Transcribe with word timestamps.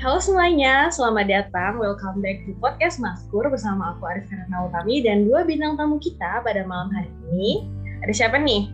Halo 0.00 0.22
semuanya, 0.22 0.88
selamat 0.88 1.26
datang. 1.28 1.76
Welcome 1.76 2.24
back 2.24 2.46
to 2.48 2.56
podcast 2.56 2.96
Maskur 3.02 3.44
bersama 3.52 3.92
aku 3.92 4.06
Arif 4.08 4.30
Karana 4.32 4.70
Utami 4.70 5.04
dan 5.04 5.28
dua 5.28 5.44
bintang 5.44 5.76
tamu 5.76 6.00
kita 6.00 6.40
pada 6.40 6.64
malam 6.64 6.88
hari 6.94 7.12
ini. 7.28 7.68
Ada 8.00 8.12
siapa 8.24 8.40
nih? 8.40 8.72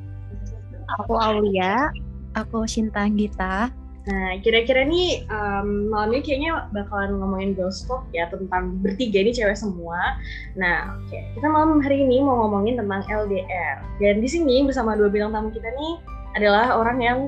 Aku 1.02 1.18
Aulia, 1.18 1.90
aku 2.38 2.68
Sinta 2.70 3.10
Gita. 3.10 3.74
Nah, 4.02 4.34
kira-kira 4.42 4.82
nih 4.82 5.26
um, 5.30 5.94
malam 5.94 6.14
ini 6.14 6.22
kayaknya 6.26 6.66
bakalan 6.74 7.22
ngomongin 7.22 7.54
girls 7.54 7.86
talk 7.86 8.02
ya 8.10 8.26
tentang 8.30 8.78
bertiga 8.82 9.22
ini 9.22 9.30
cewek 9.34 9.54
semua. 9.54 10.18
Nah, 10.58 10.94
oke. 10.94 11.10
Okay. 11.10 11.22
Kita 11.38 11.46
malam 11.50 11.78
hari 11.82 12.02
ini 12.02 12.22
mau 12.22 12.46
ngomongin 12.46 12.78
tentang 12.78 13.02
LDR. 13.06 13.82
Dan 13.98 14.22
di 14.22 14.28
sini 14.30 14.66
bersama 14.66 14.94
dua 14.98 15.06
bintang 15.06 15.34
tamu 15.34 15.48
kita 15.54 15.70
nih 15.74 16.02
adalah 16.34 16.74
orang 16.78 16.98
yang 16.98 17.18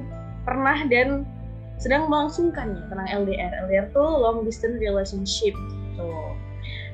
pernah 0.45 0.77
dan 0.93 1.25
sedang 1.79 2.07
melangsungkan 2.09 2.75
nih 2.75 2.85
tentang 2.89 3.09
LDR. 3.11 3.53
LDR 3.67 3.87
tuh 3.91 4.07
long 4.07 4.47
distance 4.47 4.79
relationship 4.79 5.55
gitu. 5.55 6.11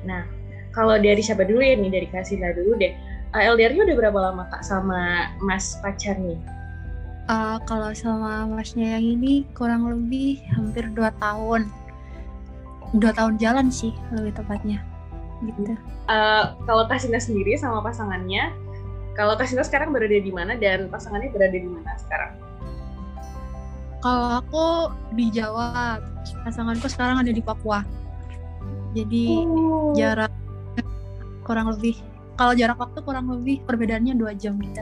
Nah, 0.05 0.25
kalau 0.71 0.97
dari 0.97 1.19
siapa 1.21 1.43
dulu 1.45 1.61
ya 1.61 1.75
nih? 1.77 1.91
Dari 1.91 2.07
Kasila 2.09 2.55
dulu 2.55 2.79
deh. 2.79 2.93
Uh, 3.31 3.43
LDR-nya 3.55 3.87
udah 3.87 3.95
berapa 3.95 4.19
lama 4.19 4.43
kak 4.51 4.63
sama 4.63 5.31
mas 5.39 5.79
pacar 5.79 6.19
nih? 6.19 6.39
Uh, 7.31 7.55
kalau 7.63 7.95
sama 7.95 8.43
masnya 8.49 8.99
yang 8.99 9.15
ini 9.19 9.47
kurang 9.55 9.87
lebih 9.87 10.43
hampir 10.51 10.83
dua 10.91 11.15
tahun. 11.23 11.71
Dua 12.91 13.15
tahun 13.15 13.39
jalan 13.39 13.71
sih 13.71 13.95
lebih 14.11 14.35
tepatnya. 14.35 14.83
Gitu. 15.39 15.79
Uh, 16.11 16.59
kalau 16.67 16.83
Kasina 16.91 17.23
sendiri 17.23 17.55
sama 17.55 17.79
pasangannya, 17.79 18.51
kalau 19.15 19.39
Kasina 19.39 19.63
sekarang 19.63 19.95
berada 19.95 20.19
di 20.19 20.31
mana 20.31 20.59
dan 20.59 20.91
pasangannya 20.91 21.31
berada 21.31 21.55
di 21.55 21.69
mana 21.71 21.95
sekarang? 22.03 22.50
Kalau 24.01 24.41
aku 24.41 24.65
di 25.13 25.29
Jawa, 25.29 26.01
pasanganku 26.41 26.89
sekarang 26.89 27.21
ada 27.21 27.29
di 27.29 27.41
Papua. 27.41 27.85
Jadi 28.97 29.45
oh. 29.45 29.93
jarak 29.95 30.33
kurang 31.45 31.71
lebih 31.71 31.97
kalau 32.35 32.57
jarak 32.57 32.77
waktu 32.81 32.99
kurang 33.05 33.29
lebih 33.29 33.61
perbedaannya 33.69 34.17
dua 34.17 34.33
jam 34.33 34.57
kita 34.57 34.81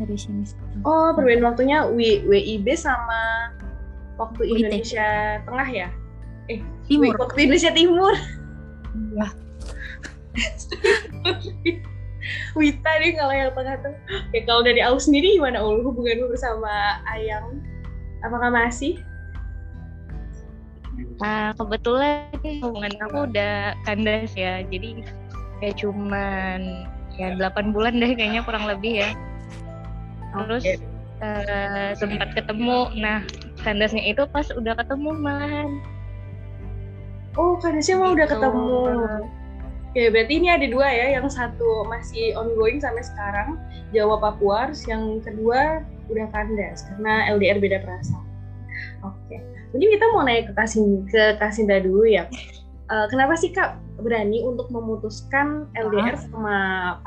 dari 0.00 0.16
sini. 0.18 0.42
Oh, 0.82 1.14
perbedaan 1.14 1.46
waktunya 1.46 1.86
w 1.86 2.26
WIB 2.26 2.66
sama 2.74 3.52
waktu 4.18 4.48
WIT. 4.48 4.66
Indonesia 4.66 5.38
Tengah 5.46 5.68
ya? 5.70 5.88
Eh, 6.50 6.58
Timur. 6.90 7.14
Waktu 7.20 7.46
Indonesia 7.46 7.70
Timur. 7.70 8.14
Iya. 9.14 9.28
Wita 12.58 12.92
nih 13.00 13.12
kalau 13.16 13.32
yang 13.32 13.54
tengah 13.54 13.76
tuh. 13.80 13.94
Ya 14.34 14.40
kalau 14.44 14.66
dari 14.66 14.80
aku 14.82 14.98
sendiri 14.98 15.38
gimana 15.38 15.62
ul 15.62 15.86
hubunganmu 15.86 16.26
bersama 16.32 17.00
Ayang? 17.06 17.62
Apakah 18.20 18.50
masih? 18.52 19.00
Nah, 21.20 21.56
kebetulan 21.56 22.28
hubungan 22.60 22.92
aku 23.08 23.18
udah 23.28 23.72
kandas 23.88 24.32
ya. 24.36 24.60
Jadi 24.68 25.04
kayak 25.60 25.76
cuman 25.80 26.88
ya 27.20 27.36
8 27.36 27.76
bulan 27.76 28.00
deh 28.00 28.16
kayaknya 28.16 28.40
kurang 28.48 28.64
lebih 28.64 29.04
ya 29.04 29.10
terus 30.32 30.64
okay. 30.64 30.80
uh, 31.20 31.44
eh, 31.44 31.90
sempat 32.00 32.32
ketemu 32.32 32.88
nah 32.96 33.20
kandasnya 33.60 34.00
itu 34.08 34.24
pas 34.32 34.48
udah 34.56 34.72
ketemu 34.72 35.10
malahan 35.20 35.68
oh 37.36 37.60
kandasnya 37.60 37.96
mau 38.00 38.16
udah 38.16 38.26
gitu. 38.26 38.34
ketemu 38.40 38.80
Oke, 39.90 40.06
berarti 40.06 40.38
ini 40.38 40.46
ada 40.46 40.70
dua 40.70 40.86
ya, 40.86 41.18
yang 41.18 41.26
satu 41.26 41.82
masih 41.90 42.30
ongoing 42.38 42.78
sampai 42.78 43.02
sekarang, 43.02 43.58
Jawa 43.90 44.22
Papua, 44.22 44.70
yang 44.86 45.18
kedua 45.18 45.82
udah 46.10 46.26
kandas 46.34 46.84
karena 46.90 47.30
LDR 47.32 47.58
beda 47.62 47.78
perasaan. 47.86 48.26
Oke, 49.06 49.40
mungkin 49.72 49.88
kita 49.96 50.04
mau 50.12 50.22
naik 50.26 50.50
ke 50.50 50.52
Kasin 50.52 51.06
ke 51.08 51.38
Kasinda 51.40 51.80
dulu 51.80 52.04
ya. 52.04 52.28
Uh, 52.90 53.06
kenapa 53.12 53.38
sih 53.38 53.54
kak 53.54 53.78
berani 54.00 54.40
untuk 54.44 54.72
memutuskan 54.72 55.68
LDR 55.76 56.16
ah. 56.16 56.20
sama 56.20 56.56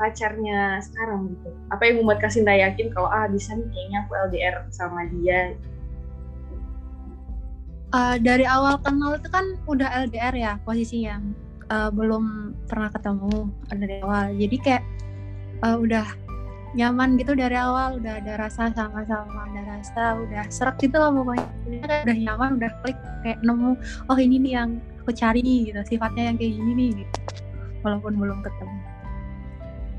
pacarnya 0.00 0.78
sekarang 0.82 1.34
gitu? 1.34 1.50
Apa 1.70 1.82
yang 1.90 2.02
membuat 2.02 2.22
Kasinta 2.22 2.54
yakin 2.54 2.90
kalau 2.94 3.10
ah 3.10 3.26
bisa 3.30 3.54
nih 3.54 3.66
kayaknya 3.70 3.98
aku 4.06 4.12
LDR 4.30 4.56
sama 4.72 5.06
dia? 5.20 5.54
Uh, 7.94 8.18
dari 8.18 8.42
awal 8.42 8.74
kenal 8.82 9.14
itu 9.14 9.30
kan 9.30 9.54
udah 9.70 9.86
LDR 10.02 10.34
ya 10.34 10.52
posisinya, 10.66 11.22
uh, 11.70 11.94
belum 11.94 12.56
pernah 12.66 12.90
ketemu 12.90 13.54
dari 13.70 14.02
awal. 14.02 14.34
Jadi 14.34 14.56
kayak 14.58 14.82
uh, 15.62 15.78
udah 15.78 16.23
nyaman 16.74 17.14
gitu 17.16 17.38
dari 17.38 17.54
awal, 17.54 18.02
udah 18.02 18.18
ada 18.18 18.34
rasa 18.34 18.74
sama-sama, 18.74 19.46
ada 19.46 19.62
rasa, 19.78 20.18
udah 20.18 20.42
serak 20.50 20.76
gitu 20.82 20.98
lah 20.98 21.14
pokoknya. 21.14 21.46
Udah 22.02 22.16
nyaman, 22.18 22.50
udah 22.58 22.70
klik 22.82 22.98
kayak 23.22 23.38
nemu, 23.46 23.78
oh 24.10 24.18
ini 24.18 24.36
nih 24.42 24.52
yang 24.58 24.70
aku 25.04 25.12
cari 25.12 25.44
nih 25.44 25.68
gitu 25.68 25.80
sifatnya 25.84 26.32
yang 26.32 26.36
kayak 26.40 26.56
gini 26.56 26.72
nih 26.72 26.90
gitu 27.04 27.16
walaupun 27.84 28.16
belum 28.16 28.40
ketemu 28.40 28.78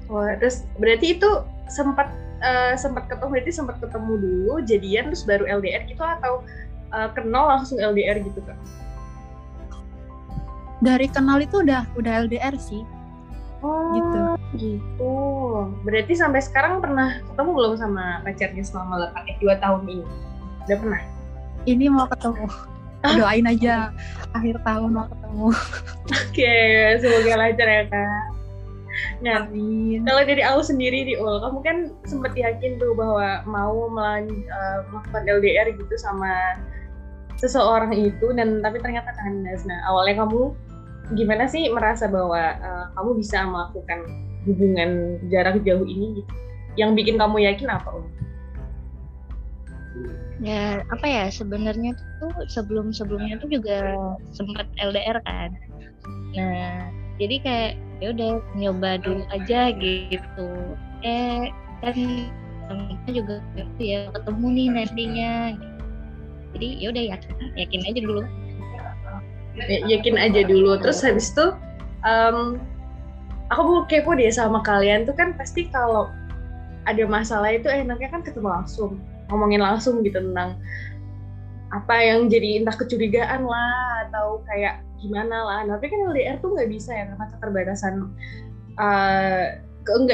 Wah, 0.10 0.34
terus 0.42 0.66
berarti 0.82 1.18
itu 1.18 1.30
sempat 1.70 2.10
uh, 2.42 2.74
sempat 2.74 3.06
ketemu 3.10 3.38
berarti 3.38 3.52
sempat 3.54 3.78
ketemu 3.82 4.14
dulu 4.18 4.54
jadian 4.66 5.14
terus 5.14 5.26
baru 5.26 5.46
LDR 5.62 5.86
gitu 5.86 6.02
atau 6.02 6.46
uh, 6.94 7.10
kenal 7.14 7.50
langsung 7.50 7.82
LDR 7.82 8.22
gitu 8.22 8.38
kak? 8.46 8.58
Dari 10.86 11.10
kenal 11.10 11.42
itu 11.42 11.66
udah 11.66 11.90
udah 11.98 12.30
LDR 12.30 12.54
sih. 12.54 12.86
Oh, 13.66 13.90
gitu. 13.98 14.20
Gitu. 14.54 15.16
Berarti 15.82 16.14
sampai 16.14 16.46
sekarang 16.46 16.86
pernah 16.86 17.18
ketemu 17.34 17.50
belum 17.58 17.74
sama 17.82 18.22
pacarnya 18.22 18.62
selama 18.62 19.10
8 19.18 19.32
eh, 19.34 19.38
2 19.42 19.64
tahun 19.64 19.82
ini? 19.90 20.06
Udah 20.70 20.78
pernah? 20.78 21.02
Ini 21.66 21.86
mau 21.90 22.06
ketemu 22.06 22.46
doain 23.14 23.46
aja 23.46 23.94
akhir 24.34 24.58
tahun 24.66 24.90
mau 24.98 25.06
ketemu 25.06 25.48
oke 25.54 26.26
okay, 26.34 26.98
semoga 26.98 27.34
lancar 27.38 27.70
ya 27.70 27.84
kak 27.86 28.26
Nah, 29.20 29.44
Amin. 29.44 30.08
kalau 30.08 30.24
dari 30.24 30.40
aku 30.40 30.64
sendiri 30.64 31.04
di 31.04 31.20
Ul, 31.20 31.44
kamu 31.44 31.60
kan 31.68 31.78
sempat 32.08 32.32
yakin 32.32 32.80
tuh 32.80 32.96
bahwa 32.96 33.44
mau 33.44 33.92
melan, 33.92 34.48
uh, 34.48 34.88
melakukan 34.88 35.28
LDR 35.28 35.68
gitu 35.76 35.96
sama 36.00 36.56
seseorang 37.36 37.92
itu, 37.92 38.32
dan 38.40 38.64
tapi 38.64 38.80
ternyata 38.80 39.12
kandas. 39.20 39.68
Nah, 39.68 39.84
awalnya 39.92 40.24
kamu 40.24 40.56
gimana 41.14 41.46
sih 41.46 41.70
merasa 41.70 42.10
bahwa 42.10 42.58
uh, 42.58 42.86
kamu 42.98 43.12
bisa 43.22 43.46
melakukan 43.46 44.00
hubungan 44.50 45.22
jarak 45.30 45.62
jauh 45.62 45.86
ini? 45.86 46.22
Gitu? 46.22 46.32
Yang 46.76 46.92
bikin 46.98 47.16
kamu 47.22 47.46
yakin 47.46 47.70
apa? 47.70 47.90
Ya 50.44 50.84
apa 50.92 51.06
ya 51.06 51.26
sebenarnya 51.32 51.96
tuh 52.20 52.34
sebelum 52.52 52.92
sebelumnya 52.92 53.40
tuh 53.40 53.50
juga 53.50 53.96
sempat 54.36 54.68
LDR 54.82 55.24
kan 55.24 55.56
nah 56.36 56.92
jadi 57.16 57.36
kayak 57.40 57.72
ya 58.04 58.08
udah 58.12 58.32
nyoba 58.60 59.00
dulu 59.00 59.24
aja 59.32 59.72
gitu 59.72 60.50
eh 61.08 61.48
kan 61.80 61.96
kita 62.68 63.10
juga 63.24 63.36
gitu 63.56 63.82
ya 63.82 64.12
ketemu 64.12 64.46
nih 64.52 64.68
nantinya 64.74 65.34
jadi 66.56 66.68
ya 66.82 66.88
udah 66.92 67.04
yakin 67.16 67.34
yakin 67.56 67.82
aja 67.88 68.00
dulu 68.04 68.22
yakin 69.88 70.16
aja 70.20 70.44
dulu 70.44 70.76
terus 70.80 71.00
habis 71.00 71.32
itu 71.32 71.56
um, 72.04 72.60
aku 73.50 73.62
mau 73.64 73.84
kepo 73.88 74.16
deh 74.16 74.32
sama 74.32 74.60
kalian 74.62 75.08
tuh 75.08 75.16
kan 75.16 75.36
pasti 75.36 75.68
kalau 75.72 76.12
ada 76.86 77.04
masalah 77.10 77.50
itu 77.50 77.66
enaknya 77.66 78.10
kan 78.14 78.22
ketemu 78.22 78.52
langsung 78.62 79.02
ngomongin 79.30 79.62
langsung 79.62 80.06
gitu 80.06 80.22
tentang 80.22 80.60
apa 81.74 81.96
yang 81.98 82.30
jadi 82.30 82.62
entah 82.62 82.78
kecurigaan 82.78 83.44
lah 83.44 84.08
atau 84.08 84.40
kayak 84.46 84.86
gimana 85.02 85.38
lah. 85.44 85.60
Nah, 85.66 85.76
tapi 85.76 85.92
kan 85.92 86.08
LDR 86.14 86.38
tuh 86.40 86.54
nggak 86.56 86.70
bisa 86.72 86.94
ya 86.94 87.04
karena 87.10 87.26
keterbatasan 87.36 87.94
uh, 88.80 89.44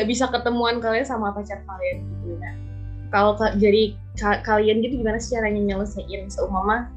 bisa 0.08 0.26
ketemuan 0.32 0.84
kalian 0.84 1.06
sama 1.08 1.32
pacar 1.32 1.62
kalian 1.64 2.08
gitu 2.08 2.36
nah. 2.40 2.56
Kalau 3.12 3.36
jadi 3.60 3.94
ka 4.16 4.40
kalian 4.48 4.80
gitu 4.80 5.04
gimana 5.04 5.20
sih 5.20 5.36
caranya 5.36 5.60
nyelesain 5.76 6.32
seumama 6.32 6.88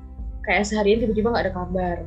kayak 0.46 0.66
seharian 0.66 1.02
tiba-tiba 1.02 1.34
nggak 1.34 1.44
ada 1.50 1.54
kabar. 1.54 1.98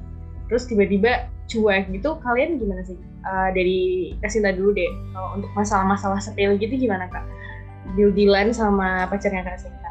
Terus 0.47 0.63
tiba-tiba 0.67 1.27
cuek 1.47 1.91
gitu, 1.91 2.19
kalian 2.23 2.59
gimana 2.59 2.83
sih? 2.83 2.97
Uh, 3.23 3.51
dari 3.51 4.11
kasih 4.23 4.43
dulu 4.55 4.71
deh, 4.75 4.91
kalau 5.11 5.39
untuk 5.39 5.51
masalah-masalah 5.55 6.19
sepele 6.19 6.55
gitu 6.59 6.75
gimana 6.75 7.07
kak? 7.11 7.23
Deal-dealan 7.95 8.51
sama 8.51 9.07
pacarnya 9.07 9.43
kak 9.43 9.59
Sinta? 9.59 9.87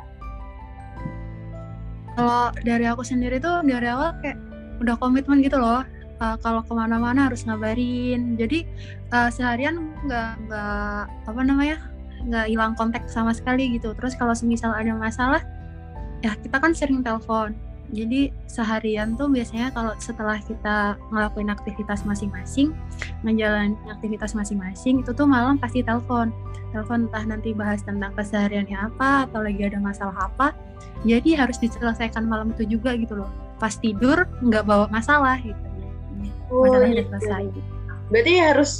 kalau 2.16 2.48
dari 2.64 2.88
aku 2.88 3.04
sendiri 3.04 3.36
tuh 3.36 3.60
dari 3.62 3.86
awal 3.92 4.16
kayak 4.24 4.40
udah 4.80 4.96
komitmen 4.96 5.44
gitu 5.44 5.60
loh 5.60 5.84
uh, 6.18 6.36
kalau 6.40 6.64
ke 6.64 6.72
mana-mana 6.72 7.28
harus 7.28 7.44
ngabarin 7.44 8.40
jadi 8.40 8.64
uh, 9.12 9.28
seharian 9.28 9.92
nggak 10.08 10.48
nggak 10.48 11.00
apa 11.28 11.40
namanya 11.44 11.78
nggak 12.26 12.48
hilang 12.48 12.72
kontak 12.74 13.04
sama 13.06 13.36
sekali 13.36 13.76
gitu 13.76 13.92
terus 13.94 14.16
kalau 14.16 14.32
semisal 14.32 14.72
ada 14.72 14.96
masalah 14.96 15.44
ya 16.24 16.32
kita 16.40 16.56
kan 16.56 16.72
sering 16.72 17.04
telepon 17.04 17.52
jadi 17.94 18.34
seharian 18.50 19.14
tuh 19.14 19.30
biasanya 19.30 19.70
kalau 19.70 19.94
setelah 20.02 20.42
kita 20.42 20.98
ngelakuin 21.14 21.54
aktivitas 21.54 22.02
masing-masing 22.02 22.74
menjalani 23.22 23.78
aktivitas 23.86 24.34
masing-masing 24.34 25.06
itu 25.06 25.14
tuh 25.14 25.28
malam 25.28 25.54
pasti 25.54 25.86
telepon. 25.86 26.34
Telepon 26.74 27.06
entah 27.06 27.22
nanti 27.22 27.54
bahas 27.54 27.86
tentang 27.86 28.10
kesehariannya 28.18 28.74
apa 28.74 29.30
atau 29.30 29.38
lagi 29.46 29.62
ada 29.62 29.78
masalah 29.78 30.18
apa. 30.18 30.50
Jadi 31.06 31.38
harus 31.38 31.62
diselesaikan 31.62 32.26
malam 32.26 32.50
itu 32.58 32.66
juga 32.66 32.98
gitu 32.98 33.22
loh. 33.22 33.30
Pas 33.62 33.78
tidur 33.78 34.26
nggak 34.42 34.66
bawa 34.66 34.90
masalah 34.90 35.38
gitu. 35.38 35.58
Oh, 36.50 36.66
masalahnya 36.66 36.94
udah 36.98 37.06
gitu. 37.06 37.12
selesai. 37.22 37.44
Berarti 38.10 38.32
harus 38.42 38.70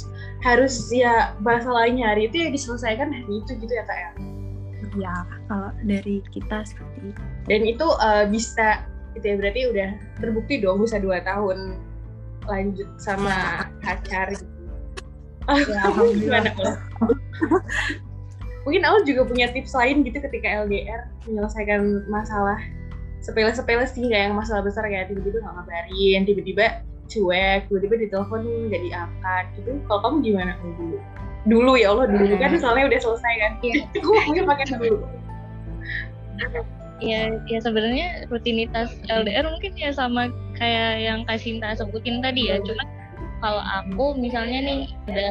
harus 0.43 0.75
ya 0.91 1.31
masalahnya 1.39 2.11
hari 2.11 2.27
itu 2.27 2.43
ya 2.43 2.49
diselesaikan 2.51 3.07
hari 3.07 3.33
itu 3.39 3.51
gitu 3.55 3.71
ya 3.71 3.83
kak 3.87 3.97
ya. 3.97 4.11
ya 4.97 5.15
kalau 5.47 5.71
dari 5.87 6.19
kita 6.35 6.67
seperti 6.67 7.15
itu. 7.15 7.23
Dan 7.47 7.61
itu 7.63 7.87
eh, 8.03 8.25
bisa 8.27 8.83
gitu 9.17 9.33
ya 9.33 9.35
berarti 9.41 9.61
udah 9.73 9.89
terbukti 10.21 10.61
dong 10.61 10.85
bisa 10.85 11.01
dua 11.01 11.17
tahun 11.25 11.81
lanjut 12.47 12.87
sama 13.01 13.67
pacar 13.83 14.31
gitu. 14.31 14.45
Ya, 15.47 15.83
gimana? 16.23 16.49
Mungkin 18.67 18.83
Aul 18.83 19.07
juga 19.07 19.23
punya 19.23 19.47
tips 19.51 19.71
lain 19.71 20.03
gitu 20.03 20.19
ketika 20.19 20.67
LDR 20.67 21.07
menyelesaikan 21.23 22.03
masalah 22.11 22.59
sepele-sepele 23.23 23.87
sih 23.87 24.07
nggak 24.07 24.31
yang 24.31 24.35
masalah 24.35 24.63
besar 24.63 24.83
kayak 24.87 25.11
tiba-tiba 25.11 25.39
nggak 25.39 25.55
ngabarin, 25.55 26.21
tiba-tiba 26.27 26.83
cuek, 27.07 27.71
tiba-tiba 27.71 27.95
ditelepon 28.07 28.43
nggak 28.67 28.81
diangkat 28.83 29.45
gitu. 29.55 29.71
Kalau 29.87 29.99
kamu 30.03 30.15
gimana 30.23 30.51
Ul, 30.63 30.71
dulu? 30.75 30.97
Dulu 31.47 31.71
ya 31.79 31.95
Allah 31.95 32.11
dulu 32.11 32.35
kan 32.35 32.51
soalnya 32.59 32.91
udah 32.91 32.99
selesai 32.99 33.33
kan. 33.39 33.51
Iya. 33.63 33.87
Aku 34.03 34.11
mungkin 34.27 34.43
pakai 34.43 34.65
dulu. 34.67 35.07
Ya 36.97 37.29
ya 37.45 37.59
sebenarnya 37.61 38.25
rutinitas 38.33 38.97
LDR 39.09 39.45
mungkin 39.45 39.73
ya 39.77 39.93
sama 39.93 40.33
kayak 40.57 40.93
yang 41.01 41.19
Kak 41.29 41.41
Sinta 41.41 41.77
sebutin 41.77 42.19
tadi 42.25 42.49
ya. 42.49 42.57
Cuma 42.65 42.83
kalau 43.41 43.61
aku 43.61 44.17
misalnya 44.17 44.59
nih 44.65 44.81
ada 45.09 45.29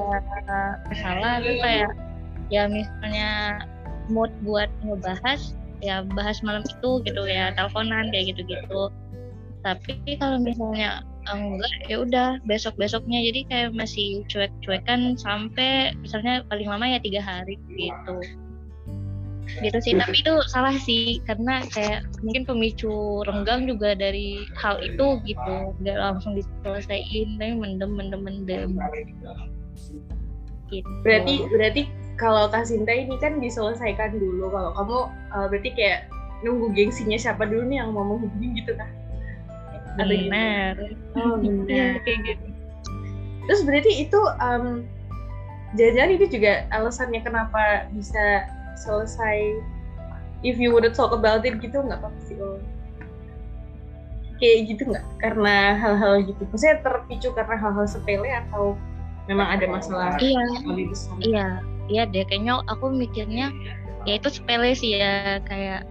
masalah 0.87 1.43
tuh 1.43 1.57
kayak 1.59 1.91
ya 2.55 2.71
misalnya 2.71 3.63
mood 4.07 4.31
buat 4.47 4.71
ngebahas 4.87 5.59
ya 5.83 6.07
bahas 6.15 6.39
malam 6.47 6.63
itu 6.63 7.03
gitu 7.03 7.23
ya 7.27 7.51
teleponan 7.59 8.15
kayak 8.15 8.35
gitu-gitu. 8.35 8.89
Tapi 9.67 9.99
kalau 10.23 10.39
misalnya 10.39 11.03
enggak 11.27 11.75
ya 11.91 11.97
udah 12.07 12.29
besok 12.47 12.79
besoknya 12.79 13.19
jadi 13.19 13.41
kayak 13.51 13.71
masih 13.75 14.23
cuek-cuekan 14.31 15.19
sampai 15.19 15.91
misalnya 15.99 16.47
paling 16.47 16.71
lama 16.71 16.87
ya 16.87 17.03
tiga 17.03 17.19
hari 17.19 17.59
gitu 17.75 18.46
gitu 19.63 19.79
sih 19.79 19.93
tapi 19.95 20.21
itu 20.21 20.35
salah 20.51 20.75
sih 20.75 21.23
karena 21.25 21.63
kayak 21.71 22.03
mungkin 22.21 22.43
pemicu 22.45 23.23
renggang 23.25 23.65
juga 23.71 23.95
dari 23.95 24.43
hal 24.59 24.83
itu 24.83 25.23
gitu 25.23 25.55
nggak 25.81 25.99
langsung 25.99 26.35
diselesaikan 26.35 27.39
tapi 27.39 27.55
mendem 27.55 27.91
mendem 27.95 28.21
mendem 28.23 28.71
gitu 30.71 30.91
Berarti 31.07 31.47
berarti 31.47 31.83
kalau 32.19 32.49
Kak 32.51 32.67
Sinta 32.67 32.91
ini 32.91 33.15
kan 33.21 33.39
diselesaikan 33.39 34.17
dulu. 34.19 34.51
Kalau 34.51 34.71
kamu 34.75 34.99
eh, 35.31 35.47
berarti 35.53 35.71
kayak 35.77 36.01
nunggu 36.43 36.73
gengsinya 36.75 37.17
siapa 37.17 37.47
dulu 37.47 37.71
nih 37.71 37.79
yang 37.85 37.95
mau 37.95 38.05
menghubungi 38.05 38.61
gitu 38.65 38.73
kan? 38.75 38.91
Benar 39.97 40.77
Oh, 41.17 41.41
benar. 41.41 41.97
kayak 42.05 42.19
gitu 42.29 42.47
Terus 43.47 43.61
berarti 43.63 43.93
itu 44.05 44.21
um, 44.43 44.85
jangan-jangan 45.79 46.11
itu 46.19 46.27
juga 46.37 46.53
alasannya 46.75 47.21
kenapa 47.23 47.87
bisa 47.95 48.45
selesai 48.77 49.61
if 50.45 50.61
you 50.61 50.71
would 50.71 50.87
talk 50.93 51.11
about 51.11 51.43
it 51.43 51.57
gitu 51.59 51.81
nggak 51.81 52.01
apa 52.01 52.13
sih 52.29 52.37
oh. 52.39 52.61
Kayak 54.37 54.69
gitu 54.69 54.93
nggak? 54.93 55.07
Karena 55.25 55.81
hal-hal 55.81 56.21
gitu. 56.29 56.45
Maksudnya 56.53 56.85
terpicu 56.85 57.33
karena 57.33 57.57
hal-hal 57.57 57.89
sepele 57.89 58.29
atau 58.29 58.77
memang 59.27 59.59
ada 59.59 59.67
masalah 59.67 60.15
iya 60.23 60.39
yang 60.39 60.67
lebih 60.71 60.87
besar? 60.95 61.15
iya 61.23 61.47
iya 61.91 62.03
deh 62.07 62.25
kayaknya 62.27 62.63
aku 62.71 62.91
mikirnya 62.91 63.51
ya 64.07 64.19
itu 64.19 64.29
sepele 64.31 64.75
sih 64.75 64.99
ya 64.99 65.43
kayak 65.47 65.83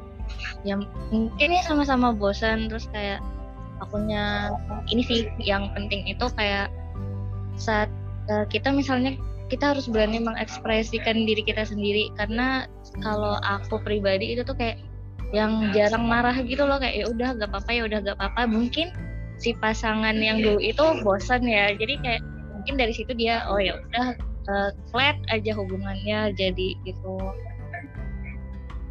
ya 0.64 0.80
mungkin 1.12 1.50
ya 1.52 1.62
sama-sama 1.68 2.16
bosan 2.16 2.72
terus 2.72 2.88
kayak 2.90 3.20
akunya 3.84 4.56
ini 4.88 5.04
sih 5.04 5.20
yang 5.44 5.68
penting 5.76 6.08
itu 6.08 6.26
kayak 6.40 6.72
saat 7.60 7.92
eh, 8.32 8.48
kita 8.48 8.72
misalnya 8.72 9.20
kita 9.48 9.78
harus 9.78 9.86
berani 9.86 10.18
mengekspresikan 10.22 11.26
diri 11.26 11.46
kita 11.46 11.66
sendiri. 11.66 12.10
Karena 12.18 12.66
kalau 13.02 13.38
aku 13.46 13.78
pribadi 13.82 14.34
itu 14.34 14.42
tuh 14.42 14.58
kayak 14.58 14.82
yang 15.34 15.70
jarang 15.76 16.06
marah 16.10 16.34
gitu 16.42 16.66
loh. 16.66 16.82
Kayak 16.82 16.96
ya 16.96 17.06
udah 17.10 17.30
gak 17.38 17.50
apa-apa 17.54 17.72
ya 17.72 17.82
udah 17.86 18.00
gak 18.02 18.18
apa-apa. 18.18 18.42
Mungkin 18.50 18.88
si 19.38 19.54
pasangan 19.58 20.16
yang 20.18 20.42
dulu 20.42 20.58
itu 20.62 20.86
bosan 21.06 21.46
ya. 21.46 21.74
Jadi 21.78 22.02
kayak 22.02 22.22
mungkin 22.58 22.74
dari 22.82 22.94
situ 22.96 23.14
dia 23.14 23.46
oh 23.46 23.62
ya 23.62 23.78
udah 23.78 24.08
eh, 24.50 24.72
flat 24.90 25.18
aja 25.30 25.52
hubungannya 25.54 26.34
jadi 26.34 26.68
gitu. 26.88 27.16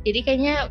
Jadi 0.04 0.20
kayaknya 0.22 0.68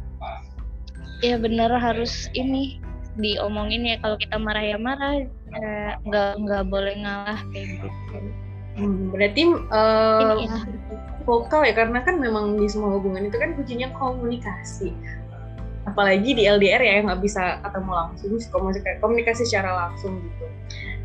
ya 1.26 1.36
bener 1.40 1.72
harus 1.76 2.32
ini 2.38 2.80
diomongin 3.20 3.84
ya. 3.84 4.00
Kalau 4.00 4.16
kita 4.16 4.40
marah 4.40 4.64
ya 4.64 4.78
marah. 4.80 5.28
Eh, 5.54 5.92
nggak 6.08 6.42
nggak 6.42 6.64
boleh 6.66 6.98
ngalah 6.98 7.38
kayak 7.54 7.78
gitu 7.78 7.90
Hmm, 8.74 9.14
berarti 9.14 9.46
uh, 9.70 10.34
ini 10.34 10.50
ya. 10.50 10.58
vokal 11.30 11.62
ya 11.62 11.74
karena 11.78 12.02
kan 12.02 12.18
memang 12.18 12.58
di 12.58 12.66
semua 12.66 12.98
hubungan 12.98 13.30
itu 13.30 13.38
kan 13.38 13.54
kuncinya 13.54 13.94
komunikasi. 13.94 14.98
Apalagi 15.86 16.34
di 16.34 16.50
LDR 16.50 16.82
ya 16.82 16.94
yang 17.02 17.06
nggak 17.12 17.22
bisa 17.22 17.62
ketemu 17.62 17.92
langsung 17.94 18.34
komunikasi, 18.50 18.98
komunikasi 18.98 19.42
secara 19.46 19.72
langsung 19.88 20.18
gitu. 20.26 20.46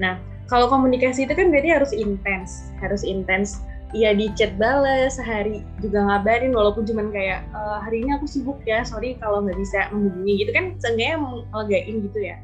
Nah 0.00 0.16
kalau 0.48 0.72
komunikasi 0.72 1.28
itu 1.28 1.34
kan 1.36 1.52
berarti 1.52 1.68
harus 1.68 1.92
intens 1.92 2.72
harus 2.80 3.04
intens. 3.04 3.60
Ya 3.96 4.12
di 4.12 4.28
chat 4.36 4.52
balas 4.60 5.16
sehari 5.16 5.64
juga 5.80 6.04
ngabarin 6.04 6.52
walaupun 6.52 6.84
cuman 6.84 7.08
kayak 7.08 7.40
"Eh, 7.48 7.78
hari 7.80 8.04
ini 8.04 8.20
aku 8.20 8.28
sibuk 8.28 8.60
ya 8.68 8.84
sorry 8.84 9.16
kalau 9.16 9.40
nggak 9.40 9.56
bisa 9.56 9.88
menghubungi 9.88 10.44
gitu 10.44 10.52
kan 10.52 10.76
seenggaknya 10.76 11.16
melegain 11.48 11.96
gitu 12.04 12.20
ya. 12.20 12.36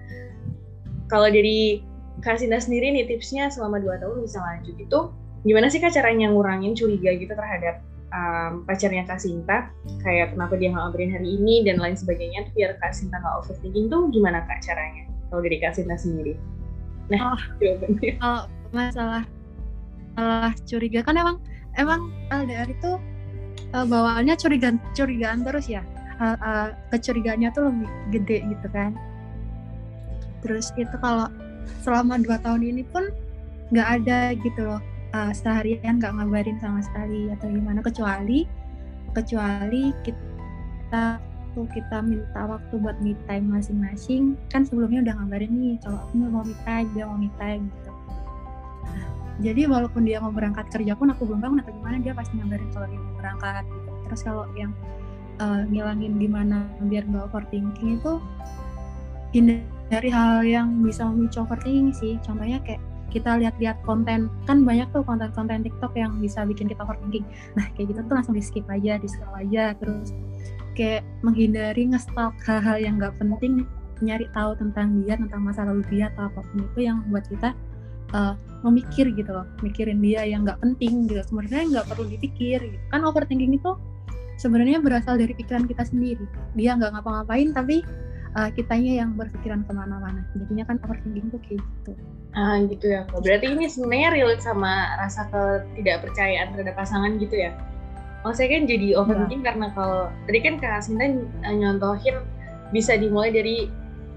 Kalau 1.12 1.28
dari 1.28 1.84
Kak 2.24 2.40
Sinta 2.40 2.56
sendiri 2.56 2.88
nih 2.88 3.04
tipsnya 3.04 3.52
selama 3.52 3.76
2 3.84 4.00
tahun 4.00 4.16
bisa 4.24 4.40
lanjut 4.40 4.76
itu 4.80 4.98
gimana 5.44 5.68
sih 5.68 5.76
Kak 5.78 5.92
caranya 5.92 6.32
ngurangin 6.32 6.72
curiga 6.72 7.12
gitu 7.12 7.36
terhadap 7.36 7.84
um, 8.16 8.64
pacarnya 8.64 9.04
Kak 9.04 9.20
Sinta? 9.20 9.68
Kayak 10.00 10.32
kenapa 10.32 10.56
dia 10.56 10.72
nggak 10.72 10.82
ngabarin 10.88 11.12
hari 11.12 11.28
ini 11.36 11.68
dan 11.68 11.76
lain 11.76 11.92
sebagainya 11.92 12.48
tuh 12.48 12.52
biar 12.56 12.80
Kak 12.80 12.96
Sinta 12.96 13.20
nggak 13.20 13.44
overthinking 13.44 13.92
tuh 13.92 14.08
gimana 14.08 14.40
Kak 14.48 14.64
caranya? 14.64 15.04
Kalau 15.28 15.40
dari 15.44 15.58
Kak 15.60 15.76
Sinta 15.76 16.00
sendiri. 16.00 16.34
Nah 17.12 17.36
Oh. 17.36 17.40
jawabannya 17.60 18.12
kalau 18.16 18.42
masalah 18.72 19.22
masalah 20.16 20.52
curiga. 20.64 21.04
Kan 21.04 21.20
emang 21.20 21.36
emang 21.76 22.08
LDR 22.32 22.72
itu 22.72 22.96
uh, 23.76 23.84
bawaannya 23.84 24.34
curigaan 24.40 24.80
curigaan 24.96 25.44
terus 25.44 25.68
ya? 25.68 25.84
Uh, 26.22 26.38
uh, 26.40 26.68
kecurigaannya 26.94 27.50
tuh 27.52 27.68
lebih 27.68 27.90
gede 28.14 28.38
gitu 28.56 28.68
kan? 28.72 28.96
Terus 30.40 30.70
itu 30.78 30.94
kalau 31.02 31.26
selama 31.82 32.20
dua 32.20 32.40
tahun 32.40 32.64
ini 32.64 32.82
pun 32.88 33.08
nggak 33.72 33.88
ada 34.02 34.32
gitu 34.38 34.60
loh. 34.64 34.80
Uh, 35.14 35.30
seharian 35.30 36.02
nggak 36.02 36.10
ngabarin 36.10 36.58
sama 36.58 36.82
sekali 36.82 37.30
atau 37.30 37.46
gimana. 37.46 37.78
Kecuali 37.80 38.46
kecuali 39.14 39.94
kita 40.02 41.22
tuh 41.54 41.70
kita 41.70 42.02
minta 42.02 42.50
waktu 42.50 42.74
buat 42.82 42.98
me 42.98 43.14
time 43.30 43.54
masing-masing. 43.54 44.34
Kan 44.50 44.66
sebelumnya 44.66 45.06
udah 45.06 45.14
ngabarin 45.22 45.52
nih 45.54 45.76
kalau 45.86 45.98
aku 46.02 46.12
mau 46.18 46.42
me 46.42 46.56
time 46.66 46.88
dia 46.92 47.04
mau 47.06 47.18
me 47.18 47.30
time 47.38 47.70
gitu. 47.70 47.90
Jadi 49.42 49.66
walaupun 49.66 50.06
dia 50.06 50.22
mau 50.22 50.30
berangkat 50.30 50.70
kerja 50.70 50.94
pun 50.94 51.10
aku 51.10 51.26
belum 51.26 51.42
bangun 51.42 51.58
atau 51.62 51.74
gimana 51.74 51.98
dia 51.98 52.14
pasti 52.14 52.38
ngabarin 52.38 52.70
kalau 52.70 52.86
dia 52.86 53.00
mau 53.02 53.14
berangkat 53.18 53.64
gitu. 53.66 53.90
Terus 54.06 54.20
kalau 54.22 54.44
yang 54.54 54.70
uh, 55.42 55.62
ngilangin 55.66 56.18
gimana 56.22 56.70
biar 56.86 57.02
nggak 57.06 57.26
overthinking 57.30 57.98
itu 57.98 58.22
hindari 59.34 59.73
hal 59.93 60.44
yang 60.44 60.81
bisa 60.81 61.05
memicu 61.05 61.44
overthinking 61.44 61.93
sih. 61.93 62.17
Contohnya 62.24 62.60
kayak 62.64 62.81
kita 63.14 63.38
lihat-lihat 63.38 63.79
konten. 63.86 64.26
Kan 64.48 64.67
banyak 64.67 64.91
tuh 64.91 65.06
konten-konten 65.06 65.62
TikTok 65.62 65.94
yang 65.94 66.19
bisa 66.19 66.43
bikin 66.43 66.67
kita 66.67 66.82
overthinking. 66.82 67.24
Nah 67.55 67.70
kayak 67.79 67.94
gitu 67.94 68.00
tuh 68.03 68.14
langsung 68.19 68.34
di 68.34 68.43
skip 68.43 68.67
aja 68.67 68.98
di 68.98 69.06
scroll 69.06 69.38
aja 69.38 69.76
terus 69.79 70.10
kayak 70.74 71.06
menghindari 71.22 71.86
ngestalk 71.86 72.34
hal-hal 72.43 72.82
yang 72.82 72.98
nggak 72.98 73.14
penting 73.22 73.62
nyari 74.03 74.26
tahu 74.34 74.58
tentang 74.58 75.06
dia 75.06 75.14
tentang 75.14 75.46
masa 75.46 75.62
lalu 75.62 75.86
dia 75.86 76.10
atau 76.10 76.26
apa 76.26 76.43
pun 76.43 76.67
itu 76.67 76.81
yang 76.82 76.98
buat 77.14 77.22
kita 77.31 77.55
uh, 78.10 78.34
memikir 78.67 79.14
gitu 79.14 79.31
loh 79.31 79.46
mikirin 79.62 80.03
dia 80.03 80.26
yang 80.26 80.43
nggak 80.43 80.58
penting 80.58 81.06
gitu. 81.06 81.22
Sebenarnya 81.22 81.62
nggak 81.70 81.86
perlu 81.94 82.05
dipikir 82.10 82.58
gitu. 82.58 82.82
kan 82.91 83.06
overthinking 83.06 83.55
itu 83.55 83.79
sebenarnya 84.34 84.82
berasal 84.82 85.14
dari 85.14 85.31
pikiran 85.38 85.70
kita 85.70 85.86
sendiri. 85.86 86.26
Dia 86.58 86.74
nggak 86.74 86.98
ngapa-ngapain 86.98 87.55
tapi 87.55 87.86
uh, 88.34 88.50
kitanya 88.50 89.03
yang 89.03 89.10
berpikiran 89.14 89.62
ke 89.64 89.72
mana-mana. 89.72 90.22
Jadinya 90.34 90.64
kan 90.67 90.76
overthinking 90.82 91.26
tuh 91.31 91.41
kayak 91.43 91.62
gitu. 91.62 91.93
Ah 92.34 92.58
gitu 92.60 92.86
ya 92.91 93.06
Kak. 93.06 93.22
berarti 93.22 93.46
ini 93.46 93.70
sebenarnya 93.70 94.10
relate 94.10 94.43
sama 94.43 94.91
rasa 94.98 95.31
ketidakpercayaan 95.31 96.50
terhadap 96.50 96.74
pasangan 96.74 97.14
gitu 97.17 97.38
ya? 97.38 97.55
Oh, 98.24 98.32
saya 98.32 98.50
kan 98.50 98.67
jadi 98.67 98.96
overthinking 98.96 99.44
karena 99.44 99.70
kalau 99.70 100.10
tadi 100.26 100.38
kan 100.43 100.55
Kak 100.58 100.82
Sinta 100.82 101.06
ny- 101.06 101.29
nyontohin 101.46 102.19
bisa 102.72 102.98
dimulai 102.98 103.31
dari 103.31 103.70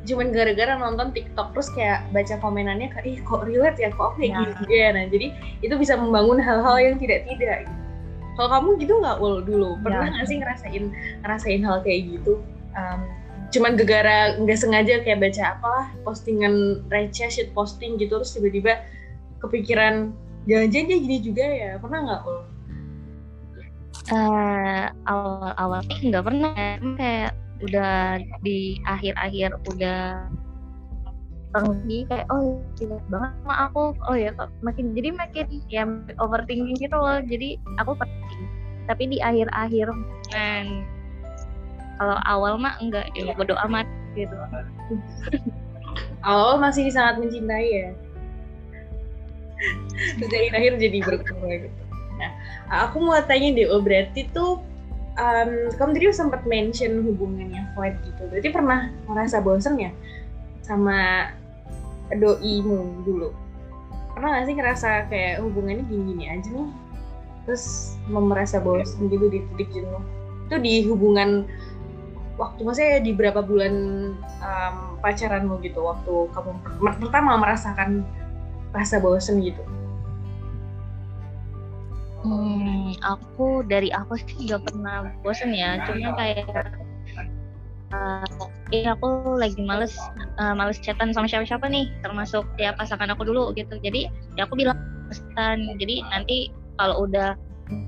cuman 0.07 0.31
gara-gara 0.31 0.79
nonton 0.79 1.11
TikTok 1.11 1.51
terus 1.51 1.67
kayak 1.75 2.07
baca 2.09 2.39
komenannya 2.39 2.87
kayak 2.89 3.05
ih 3.05 3.19
kok 3.21 3.43
relate 3.45 3.77
ya? 3.77 3.91
Kok 3.91 4.15
kayak 4.17 4.31
Ya. 4.33 4.41
gitu 4.55 4.63
ya 4.71 4.87
nah 4.95 5.05
jadi 5.05 5.27
itu 5.61 5.75
bisa 5.75 5.93
membangun 5.93 6.39
hal-hal 6.39 6.77
yang 6.79 6.95
tidak 6.97 7.27
tidak 7.27 7.67
kalau 8.33 8.49
kamu 8.53 8.69
gitu 8.79 8.93
nggak 8.97 9.17
ul 9.19 9.41
dulu? 9.43 9.75
Pernah 9.83 10.07
Ya. 10.07 10.11
nggak 10.13 10.25
sih 10.25 10.37
ngerasain 10.39 10.83
ngerasain 11.21 11.61
hal 11.61 11.77
kayak 11.83 12.01
gitu? 12.17 12.39
Em, 12.73 13.01
cuman 13.47 13.79
gegara 13.79 14.35
nggak 14.43 14.59
sengaja 14.59 14.99
kayak 15.07 15.23
baca 15.23 15.55
apalah 15.55 15.87
postingan 16.03 16.83
receh 16.91 17.31
shit 17.31 17.49
posting 17.55 17.95
gitu 17.95 18.19
terus 18.19 18.35
tiba-tiba 18.35 18.83
kepikiran 19.39 20.11
jangan-jangan 20.47 20.87
dia 20.87 20.97
gini 20.99 21.17
juga 21.21 21.45
ya 21.45 21.71
pernah 21.79 21.99
nggak 22.07 22.21
lo? 22.23 22.37
Uh, 24.07 24.87
awal-awal 25.03 25.83
sih 25.91 26.07
nggak 26.07 26.25
pernah. 26.25 26.55
Kayak 26.95 27.31
udah 27.59 28.21
di 28.45 28.79
akhir-akhir 28.87 29.51
udah 29.67 30.29
lagi 31.57 32.05
kayak 32.05 32.27
oh 32.29 32.61
jelek 32.77 33.01
banget 33.09 33.33
sama 33.41 33.55
aku 33.65 33.83
oh 33.97 34.13
ya 34.13 34.29
kok 34.37 34.51
makin 34.61 34.93
jadi 34.93 35.09
makin 35.15 35.47
ya 35.67 35.83
overthinking 36.23 36.79
gitu 36.79 36.95
loh. 36.95 37.19
Jadi 37.23 37.59
aku 37.79 37.91
penting. 37.99 38.43
Tapi 38.87 39.03
di 39.11 39.17
akhir-akhir 39.19 39.91
dan 40.31 40.87
kalau 41.97 42.17
awal 42.29 42.53
mah 42.61 42.77
enggak 42.79 43.09
ya 43.17 43.33
bodo 43.33 43.57
amat 43.69 43.85
gitu. 44.13 44.33
Awal 46.21 46.61
masih 46.61 46.89
sangat 46.93 47.21
mencintai 47.21 47.67
ya. 47.67 47.89
Terus 50.21 50.29
dari 50.29 50.47
akhir 50.53 50.77
jadi 50.77 50.97
berkurang 51.01 51.69
gitu. 51.69 51.83
Nah 52.17 52.31
aku 52.69 53.01
mau 53.01 53.17
tanya 53.25 53.53
deh 53.53 53.67
oh 53.69 53.81
berarti 53.81 54.29
tuh 54.29 54.61
um, 55.17 55.51
kamu 55.73 55.91
tadi 55.97 56.05
sempat 56.13 56.41
mention 56.45 57.01
hubungannya 57.01 57.65
void 57.73 57.97
gitu. 58.05 58.21
Berarti 58.29 58.49
pernah 58.53 58.93
merasa 59.09 59.41
bosen 59.41 59.81
ya 59.81 59.91
sama 60.61 61.29
doimu 62.13 63.03
dulu? 63.03 63.33
Pernah 64.13 64.41
gak 64.41 64.45
sih 64.49 64.55
ngerasa 64.57 64.89
kayak 65.13 65.45
hubungannya 65.45 65.85
gini-gini 65.85 66.25
aja 66.29 66.49
nih? 66.49 66.69
Terus 67.45 67.95
merasa 68.09 68.57
bosan 68.61 69.09
gitu 69.09 69.29
di 69.29 69.41
titik 69.53 69.69
jenuh. 69.73 70.03
Itu 70.47 70.57
di 70.61 70.85
hubungan 70.89 71.45
waktu 72.37 72.61
maksudnya 72.61 73.01
di 73.01 73.11
berapa 73.17 73.41
bulan 73.41 73.73
um, 74.41 74.75
pacaranmu 75.01 75.57
gitu 75.65 75.81
waktu 75.81 76.13
kamu 76.31 76.51
pertama 77.01 77.37
merasakan 77.41 78.05
rasa 78.71 79.01
bosan 79.01 79.41
gitu? 79.41 79.61
Hmm, 82.21 82.93
aku 83.01 83.65
dari 83.65 83.89
aku 83.93 84.17
sih 84.21 84.49
gak 84.49 84.69
pernah 84.69 85.09
bosan 85.21 85.53
ya 85.53 85.81
cuma 85.85 86.13
kayak 86.17 86.49
uh, 87.93 88.25
ini 88.69 88.85
aku 88.89 89.37
lagi 89.37 89.61
males 89.65 89.97
uh, 90.37 90.53
males 90.53 90.77
chatan 90.81 91.13
sama 91.13 91.25
siapa-siapa 91.25 91.65
nih 91.69 91.89
termasuk 92.05 92.45
ya 92.61 92.73
pasangan 92.77 93.13
aku 93.13 93.25
dulu 93.25 93.53
gitu. 93.57 93.81
Jadi 93.81 94.09
ya 94.37 94.45
aku 94.45 94.57
bilang 94.57 94.77
pesan 95.09 95.77
jadi 95.81 96.03
nanti 96.13 96.53
kalau 96.77 97.07
udah 97.09 97.33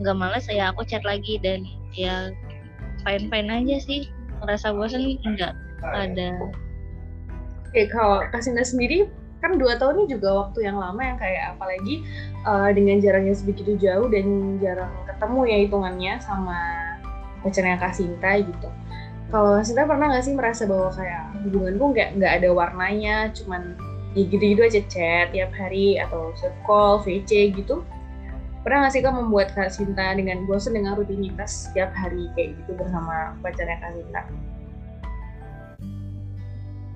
nggak 0.02 0.18
males 0.18 0.46
ya 0.50 0.72
aku 0.74 0.84
chat 0.88 1.04
lagi 1.06 1.38
dan 1.40 1.64
ya 1.94 2.32
fine 3.04 3.28
fine 3.32 3.50
aja 3.52 3.78
sih 3.80 4.08
merasa 4.42 4.74
bosan 4.74 5.20
enggak 5.24 5.54
ada. 5.84 6.30
Oke, 7.70 7.86
kalau 7.94 8.26
Kasinda 8.34 8.66
sendiri 8.66 9.06
kan 9.40 9.56
dua 9.56 9.80
tahun 9.80 10.04
ini 10.04 10.20
juga 10.20 10.30
waktu 10.36 10.68
yang 10.68 10.76
lama 10.76 11.00
yang 11.00 11.16
kayak 11.16 11.56
apalagi 11.56 12.04
uh, 12.44 12.68
dengan 12.76 13.00
jaraknya 13.00 13.32
sebegitu 13.32 13.80
jauh 13.80 14.12
dan 14.12 14.60
jarang 14.60 14.92
ketemu 15.08 15.40
ya 15.48 15.58
hitungannya 15.64 16.14
sama 16.20 16.60
pacarnya 17.40 17.80
Kasinta 17.80 18.32
gitu. 18.44 18.70
Kalau 19.30 19.62
Sinta 19.62 19.86
pernah 19.86 20.12
nggak 20.12 20.26
sih 20.26 20.36
merasa 20.36 20.66
bahwa 20.66 20.90
kayak 20.92 21.24
hubunganku 21.46 21.86
nggak 21.96 22.10
nggak 22.20 22.34
ada 22.42 22.50
warnanya 22.52 23.16
cuman 23.32 23.78
ya 24.18 24.26
gitu-gitu 24.26 24.62
aja 24.66 24.82
chat 24.90 25.30
tiap 25.32 25.54
hari 25.54 26.02
atau 26.02 26.34
call 26.66 26.98
VC 27.06 27.54
gitu 27.54 27.86
pernah 28.62 28.86
nggak 28.86 28.94
sih 28.94 29.02
kak 29.02 29.16
membuat 29.16 29.48
kak 29.56 29.72
Sinta 29.72 30.14
dengan 30.16 30.44
bosan 30.44 30.76
dengan 30.76 31.00
rutinitas 31.00 31.70
setiap 31.70 31.96
hari 31.96 32.28
kayak 32.36 32.60
gitu 32.64 32.76
bersama 32.76 33.34
pacarnya 33.40 33.80
kak 33.80 33.92
Sinta? 33.96 34.22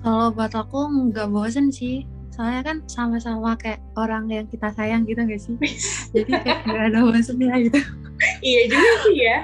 Kalau 0.04 0.28
buat 0.36 0.52
aku 0.52 0.80
nggak 1.10 1.32
bosan 1.32 1.72
sih. 1.72 2.04
Soalnya 2.34 2.66
kan 2.66 2.76
sama-sama 2.90 3.54
kayak 3.54 3.78
orang 3.94 4.26
yang 4.26 4.50
kita 4.50 4.74
sayang 4.74 5.06
gitu 5.06 5.22
gak 5.22 5.38
sih? 5.38 5.54
Jadi 6.10 6.34
kayak 6.42 6.66
nggak 6.66 6.84
ada 6.90 6.98
bosannya 7.06 7.70
gitu. 7.70 7.78
Iya 8.42 8.60
juga 8.74 8.92
sih 9.06 9.16
ya. 9.22 9.38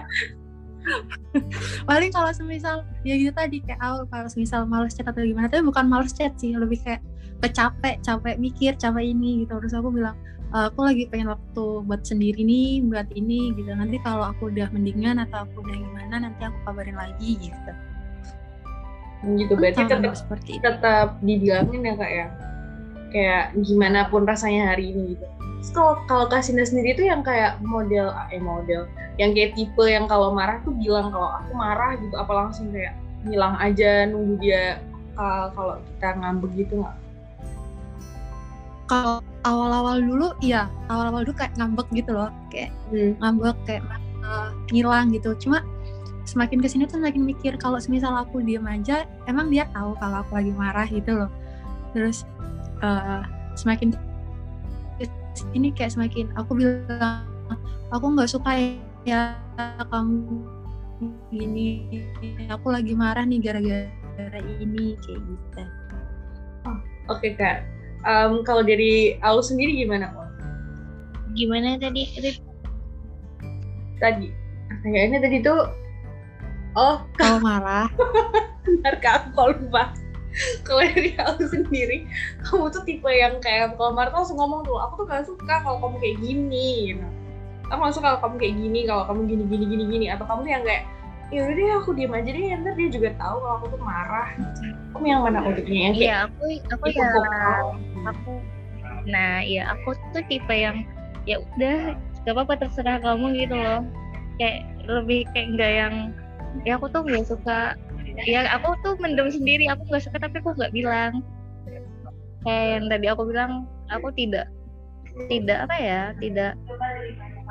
Paling 1.86 2.10
kalau 2.10 2.34
semisal 2.34 2.82
ya 3.06 3.14
gitu 3.14 3.30
tadi 3.30 3.62
kayak 3.62 3.78
awal 3.78 4.10
kalau 4.10 4.26
semisal 4.26 4.66
males 4.66 4.90
chat 4.98 5.06
atau 5.06 5.22
gimana 5.22 5.46
tapi 5.46 5.62
bukan 5.62 5.86
males 5.86 6.10
chat 6.10 6.34
sih. 6.34 6.50
Lebih 6.58 6.82
kayak 6.82 6.98
kecapek 7.38 8.02
capek 8.02 8.34
mikir 8.42 8.74
capek 8.74 9.14
ini 9.14 9.46
gitu. 9.46 9.54
Terus 9.62 9.74
aku 9.78 9.94
bilang 9.94 10.18
e, 10.50 10.56
aku 10.68 10.80
lagi 10.82 11.04
pengen 11.08 11.30
waktu 11.30 11.64
buat 11.86 12.02
sendiri 12.02 12.42
nih 12.42 12.84
buat 12.86 13.08
ini 13.14 13.54
gitu. 13.54 13.70
Nanti 13.72 13.96
kalau 14.02 14.30
aku 14.30 14.50
udah 14.50 14.68
mendingan 14.74 15.22
atau 15.22 15.46
aku 15.46 15.62
udah 15.62 15.76
gimana 15.78 16.14
nanti 16.28 16.42
aku 16.42 16.58
kabarin 16.66 16.98
lagi 16.98 17.38
gitu. 17.38 17.72
Gitu. 19.20 19.52
Berarti 19.52 19.82
tetap 19.84 20.14
seperti 20.16 20.50
itu. 20.56 20.64
tetap 20.64 21.20
dibilangin 21.20 21.80
ya 21.84 21.94
kak 21.96 22.10
ya? 22.10 22.26
Kayak 23.10 23.44
gimana 23.66 24.06
pun 24.08 24.22
rasanya 24.24 24.74
hari 24.74 24.94
ini 24.94 25.18
gitu. 25.18 25.26
Terus 25.60 25.70
kalau 25.76 25.94
kalau 26.08 26.26
Kasinda 26.30 26.64
sendiri 26.64 26.96
tuh 26.96 27.04
yang 27.04 27.20
kayak 27.20 27.60
model 27.60 28.16
eh 28.32 28.40
model 28.40 28.88
yang 29.20 29.36
kayak 29.36 29.52
tipe 29.52 29.84
yang 29.84 30.08
kalau 30.08 30.32
marah 30.32 30.56
tuh 30.64 30.72
bilang 30.72 31.12
kalau 31.12 31.28
aku 31.36 31.52
marah 31.52 32.00
gitu 32.00 32.16
apa 32.16 32.32
langsung 32.32 32.72
kayak 32.72 32.96
hilang 33.28 33.52
aja 33.60 34.08
nunggu 34.08 34.40
dia 34.40 34.80
uh, 35.20 35.52
kalau 35.52 35.76
kita 35.84 36.08
ngambek 36.16 36.52
gitu 36.56 36.80
nggak? 36.80 36.96
Kalau 38.90 39.22
awal-awal 39.46 40.02
dulu 40.02 40.34
iya 40.42 40.66
awal-awal 40.90 41.22
dulu 41.22 41.38
kayak 41.38 41.54
ngambek 41.54 41.86
gitu 41.94 42.10
loh 42.10 42.34
kayak 42.50 42.74
hmm. 42.90 43.14
ngambek 43.22 43.54
kayak 43.62 43.86
uh, 44.26 44.50
ngilang 44.74 45.14
gitu. 45.14 45.30
Cuma 45.38 45.62
semakin 46.26 46.58
ke 46.58 46.66
sini 46.66 46.90
tuh 46.90 46.98
semakin 46.98 47.22
mikir 47.22 47.54
kalau 47.54 47.78
semisal 47.78 48.18
aku 48.18 48.42
diem 48.42 48.66
aja 48.66 49.06
emang 49.30 49.46
dia 49.54 49.70
tahu 49.70 49.94
kalau 50.02 50.26
aku 50.26 50.42
lagi 50.42 50.50
marah 50.50 50.90
gitu 50.90 51.22
loh. 51.22 51.30
Terus 51.94 52.26
uh, 52.82 53.22
semakin 53.54 53.94
ini 55.54 55.70
kayak 55.70 55.94
semakin 55.94 56.26
aku 56.34 56.58
bilang 56.58 57.22
aku 57.94 58.04
nggak 58.10 58.26
suka 58.26 58.74
ya 59.06 59.38
kamu 59.86 60.44
gini 61.30 61.88
aku 62.50 62.74
lagi 62.74 62.92
marah 62.92 63.22
nih 63.22 63.38
gara-gara 63.38 64.40
ini 64.58 64.98
kayak 64.98 65.20
gitu. 65.22 65.62
Oh, 66.66 66.76
oke 67.08 67.22
okay, 67.22 67.38
kak 67.38 67.79
um, 68.06 68.40
kalau 68.46 68.62
dari 68.64 69.16
aku 69.20 69.40
sendiri 69.44 69.84
gimana 69.84 70.12
kok 70.12 70.30
gimana 71.34 71.78
tadi 71.78 72.04
tadi. 74.00 74.28
Kayaknya 74.80 75.18
tadi 75.20 75.38
tuh 75.44 75.60
oh 76.74 77.04
kalau 77.20 77.38
marah. 77.42 77.86
Benar 78.64 78.96
kak 78.98 79.30
aku 79.30 79.54
lupa. 79.54 79.92
Kalau 80.62 80.82
dari 80.86 81.18
aku 81.18 81.42
sendiri 81.50 82.06
kamu 82.46 82.70
tuh 82.70 82.82
tipe 82.86 83.10
yang 83.10 83.42
kayak 83.42 83.74
kalau 83.74 83.90
Marta 83.90 84.14
langsung 84.14 84.38
ngomong 84.38 84.62
tuh 84.62 84.78
aku 84.78 85.02
tuh 85.02 85.06
gak 85.10 85.26
suka 85.26 85.58
kalau 85.66 85.82
kamu 85.82 85.96
kayak 85.98 86.16
gini 86.22 86.94
gitu. 86.94 87.06
Aku 87.70 87.78
gak 87.82 87.94
suka 87.98 88.14
kalau 88.14 88.20
kamu 88.22 88.36
kayak 88.38 88.54
gini 88.62 88.80
kalau 88.86 89.02
kamu 89.10 89.20
gini 89.26 89.44
gini 89.50 89.64
gini 89.66 89.84
gini. 89.90 90.06
Atau 90.06 90.24
kamu 90.30 90.46
tuh 90.46 90.52
yang 90.54 90.64
kayak 90.64 90.82
ya 91.30 91.40
udah 91.46 91.54
deh 91.54 91.68
aku 91.78 91.90
diam 91.94 92.12
aja 92.14 92.30
deh 92.30 92.42
ntar 92.58 92.74
dia 92.74 92.88
juga 92.90 93.10
tahu 93.14 93.36
kalau 93.38 93.54
aku 93.62 93.66
tuh 93.70 93.80
marah 93.82 94.28
kamu 94.94 95.06
yang 95.06 95.22
mana 95.22 95.38
kayak 95.46 95.94
iya 95.94 96.14
aku 96.26 96.42
aku 96.74 96.84
ya 96.90 97.08
aku 98.06 98.32
nah 99.08 99.40
ya 99.40 99.62
aku 99.72 99.94
tuh 100.12 100.22
tipe 100.26 100.50
yang 100.50 100.82
ya 101.28 101.40
udah 101.40 101.94
gak 102.24 102.34
apa-apa 102.36 102.54
terserah 102.66 103.00
kamu 103.00 103.32
gitu 103.36 103.56
loh. 103.56 103.80
Kayak 104.40 104.64
lebih 104.88 105.28
kayak 105.32 105.46
enggak 105.56 105.72
yang 105.72 105.94
ya 106.66 106.76
aku 106.76 106.86
tuh 106.92 107.04
gak 107.04 107.26
suka 107.28 107.60
ya 108.26 108.44
aku 108.52 108.74
tuh 108.84 108.98
mendem 109.00 109.30
sendiri 109.32 109.70
aku 109.70 109.86
nggak 109.88 110.02
suka 110.04 110.16
tapi 110.20 110.40
aku 110.40 110.52
nggak 110.56 110.74
bilang. 110.74 111.24
Kayak 112.44 112.66
yang 112.76 112.84
tadi 112.88 113.06
aku 113.08 113.22
bilang 113.28 113.52
aku 113.92 114.08
tidak 114.16 114.48
tidak 115.28 115.68
apa 115.68 115.76
ya 115.76 116.02
tidak 116.22 116.52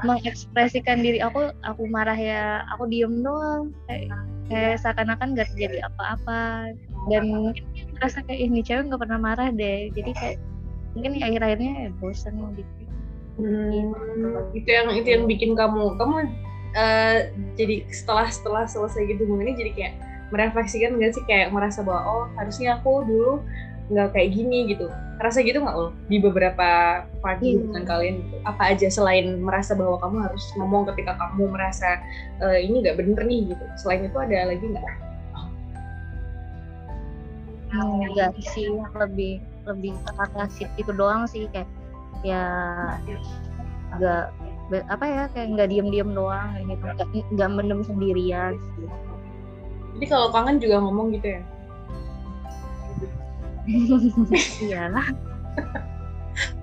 mengekspresikan 0.06 1.04
diri 1.04 1.20
aku 1.20 1.52
aku 1.64 1.84
marah 1.88 2.16
ya 2.16 2.64
aku 2.76 2.88
diem 2.88 3.24
doang. 3.24 3.76
Kayak, 3.86 4.16
kayak 4.48 4.76
seakan-akan 4.82 5.38
gak 5.38 5.50
terjadi 5.56 5.88
apa-apa. 5.92 6.74
Dan 7.08 7.24
mungkin 7.32 7.66
rasa 8.00 8.24
kayak 8.26 8.40
ini 8.50 8.60
cewek 8.62 8.92
nggak 8.92 9.02
pernah 9.02 9.20
marah 9.20 9.50
deh. 9.52 9.90
Jadi 9.94 10.12
kayak 10.16 10.38
mungkin 10.98 11.22
akhir-akhirnya 11.22 11.72
ya 11.88 11.90
bosan 12.02 12.36
gitu. 12.58 12.74
Hmm, 13.40 13.96
itu 14.52 14.68
yang 14.68 14.92
itu 14.92 15.08
yang 15.16 15.24
bikin 15.24 15.56
kamu 15.56 15.96
kamu 15.96 16.28
uh, 16.76 17.18
jadi 17.56 17.88
setelah 17.88 18.28
setelah 18.28 18.68
selesai 18.68 19.08
gitu 19.08 19.24
ini 19.24 19.56
jadi 19.56 19.72
kayak 19.72 19.94
merefleksikan 20.30 21.00
nggak 21.00 21.16
sih? 21.16 21.24
Kayak 21.26 21.56
merasa 21.56 21.82
bahwa 21.82 22.02
oh 22.06 22.26
harusnya 22.38 22.78
aku 22.78 23.08
dulu 23.08 23.42
nggak 23.90 24.14
kayak 24.14 24.30
gini 24.38 24.70
gitu. 24.70 24.86
Rasa 25.20 25.42
gitu 25.42 25.60
nggak 25.60 25.76
lo? 25.76 25.90
Di 26.08 26.22
beberapa 26.22 27.02
part 27.20 27.42
yeah. 27.42 27.58
hubungan 27.58 27.84
kalian 27.84 28.16
gitu. 28.22 28.36
Apa 28.46 28.72
aja 28.72 28.88
selain 28.88 29.42
merasa 29.42 29.74
bahwa 29.74 29.98
kamu 30.00 30.18
harus 30.30 30.44
ngomong 30.56 30.88
ketika 30.94 31.18
kamu 31.18 31.50
merasa 31.50 32.00
e, 32.40 32.70
ini 32.70 32.86
nggak 32.86 32.98
bener 33.02 33.22
nih 33.26 33.52
gitu. 33.52 33.66
Selain 33.82 34.06
itu 34.06 34.18
ada 34.18 34.54
lagi 34.54 34.64
nggak? 34.64 34.88
Enggak 37.70 38.34
sih 38.54 38.66
lebih 38.98 39.42
lebih 39.70 39.94
kasih 40.34 40.66
itu 40.82 40.90
doang 40.94 41.30
sih 41.30 41.46
kayak 41.54 41.70
ya 42.26 42.42
nggak 43.98 44.26
apa 44.90 45.06
ya 45.06 45.24
kayak 45.34 45.48
nggak 45.58 45.70
diem 45.74 45.90
diem 45.90 46.10
doang 46.14 46.54
gitu. 46.64 46.86
Nggak 47.34 47.50
mendem 47.58 47.82
sendirian. 47.82 48.54
Jadi 49.98 50.06
kalau 50.06 50.30
kangen 50.32 50.62
juga 50.62 50.80
ngomong 50.80 51.12
gitu 51.18 51.36
ya? 51.36 51.42
Iyalah 54.66 55.08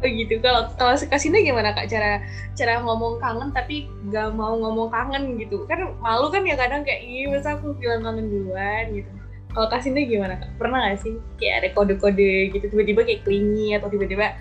Oh 0.01 0.09
gitu. 0.09 0.41
Kalau 0.41 0.73
kalau 0.77 0.97
Kasina 0.97 1.41
gimana 1.41 1.77
kak 1.77 1.89
cara 1.93 2.25
cara 2.57 2.81
ngomong 2.81 3.21
kangen 3.21 3.53
tapi 3.53 3.89
gak 4.09 4.33
mau 4.33 4.57
ngomong 4.57 4.89
kangen 4.89 5.37
gitu? 5.37 5.69
Kan 5.69 5.97
malu 6.01 6.33
kan 6.33 6.45
ya 6.49 6.57
kadang 6.57 6.81
kayak 6.85 7.05
iya 7.05 7.29
masa 7.29 7.57
aku 7.57 7.77
bilang 7.77 8.05
kangen 8.05 8.29
duluan 8.33 8.85
gitu. 8.93 9.11
Kalau 9.53 9.69
Kasina 9.73 10.01
gimana 10.05 10.41
kak? 10.41 10.51
Pernah 10.57 10.93
gak 10.93 11.01
sih 11.05 11.15
kayak 11.41 11.55
ada 11.61 11.69
kode-kode 11.77 12.53
gitu 12.53 12.65
tiba-tiba 12.73 13.05
kayak 13.05 13.23
klingi 13.25 13.77
atau 13.77 13.89
tiba-tiba 13.93 14.37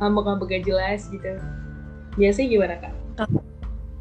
ngambek-ngambek 0.00 0.46
gak 0.56 0.64
jelas 0.64 1.00
gitu? 1.08 1.36
Biasanya 2.16 2.48
gimana 2.48 2.74
kak? 2.80 2.92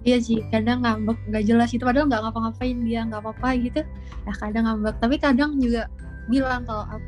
Iya 0.08 0.24
sih, 0.24 0.40
kadang 0.56 0.88
ngambek 0.88 1.20
gak 1.36 1.46
jelas 1.48 1.76
itu 1.76 1.84
padahal 1.84 2.08
nggak 2.08 2.22
ngapa-ngapain 2.24 2.78
dia 2.88 3.04
nggak 3.04 3.22
apa-apa 3.28 3.50
gitu. 3.60 3.82
Ya 4.24 4.34
kadang 4.40 4.64
ngambek, 4.64 4.96
tapi 5.04 5.16
kadang 5.20 5.60
juga 5.60 5.92
bilang 6.32 6.64
kalau 6.64 6.88
aku 6.88 7.08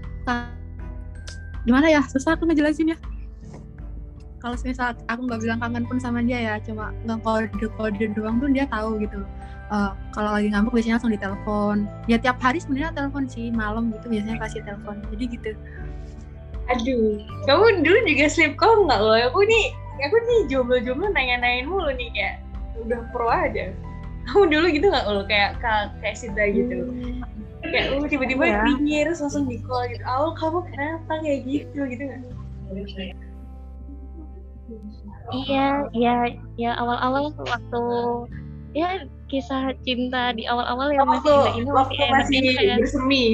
gimana 1.70 1.86
ya? 1.86 2.02
Susah 2.10 2.34
aku 2.34 2.50
ngejelasin 2.50 2.98
ya. 2.98 2.98
Kalau 4.42 4.56
misal 4.66 4.98
aku 5.06 5.22
nggak 5.30 5.42
bilang 5.46 5.60
kangen 5.62 5.86
pun 5.86 6.02
sama 6.02 6.26
dia 6.26 6.40
ya 6.40 6.54
cuma 6.64 6.96
nggak 7.06 7.20
kode 7.22 7.68
kode 7.78 8.06
doang 8.18 8.42
tuh 8.42 8.50
dia 8.50 8.66
tahu 8.72 8.98
gitu. 9.04 9.22
Uh, 9.70 9.94
kalau 10.16 10.34
lagi 10.34 10.50
ngambek 10.50 10.82
biasanya 10.82 10.98
langsung 10.98 11.14
ditelepon. 11.14 11.78
Ya 12.10 12.18
tiap 12.18 12.42
hari 12.42 12.58
sebenarnya 12.58 12.96
telepon 12.96 13.30
sih 13.30 13.54
malam 13.54 13.94
gitu 13.94 14.10
biasanya 14.10 14.42
kasih 14.42 14.66
telepon. 14.66 15.04
Jadi 15.14 15.24
gitu. 15.38 15.52
Aduh 16.72 17.22
kamu 17.46 17.86
dulu 17.86 18.00
juga 18.10 18.26
sleep 18.32 18.56
call 18.58 18.88
nggak 18.88 19.00
loh? 19.04 19.20
Aku 19.30 19.44
nih 19.46 19.66
aku 20.08 20.16
nih 20.24 20.40
jomblo-jomblo 20.48 21.12
nanya-nanyain 21.12 21.68
mulu 21.68 21.92
nih 21.94 22.10
kayak 22.16 22.36
udah 22.82 23.00
pro 23.12 23.28
aja. 23.28 23.76
Kamu 24.32 24.48
dulu 24.48 24.66
gitu 24.72 24.88
nggak 24.88 25.06
lo 25.06 25.28
kayak 25.28 25.60
kayak 26.00 26.16
Sita 26.16 26.48
gitu. 26.48 26.90
Hmm. 26.90 27.39
Kayak 27.72 27.88
lu 27.96 28.06
tiba-tiba 28.10 28.44
ya. 28.46 28.64
terus 29.06 29.20
langsung 29.22 29.46
di 29.46 29.58
call 29.64 29.86
gitu 29.90 30.04
oh 30.06 30.32
kamu 30.36 30.60
kenapa 30.74 31.14
kayak 31.22 31.40
gitu 31.48 31.80
gitu 31.88 32.04
nggak 32.06 32.22
Iya, 35.30 35.90
iya, 35.94 36.14
ya 36.58 36.72
awal-awal 36.78 37.34
waktu 37.38 37.84
ya 38.74 39.06
kisah 39.30 39.74
cinta 39.86 40.34
di 40.34 40.46
awal-awal 40.46 40.90
yang 40.94 41.06
masih 41.06 41.38
ini 41.58 41.70
masih 41.70 41.98
enak 42.02 42.14
masih 42.26 42.40
kan. 42.58 42.78
bersemi. 42.82 43.26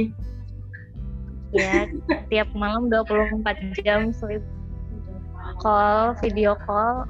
Ya, 1.55 1.87
tiap 2.27 2.51
malam 2.51 2.91
24 2.91 3.79
jam 3.79 4.11
sleep 4.11 4.43
call, 5.63 6.15
video 6.19 6.59
call. 6.67 7.07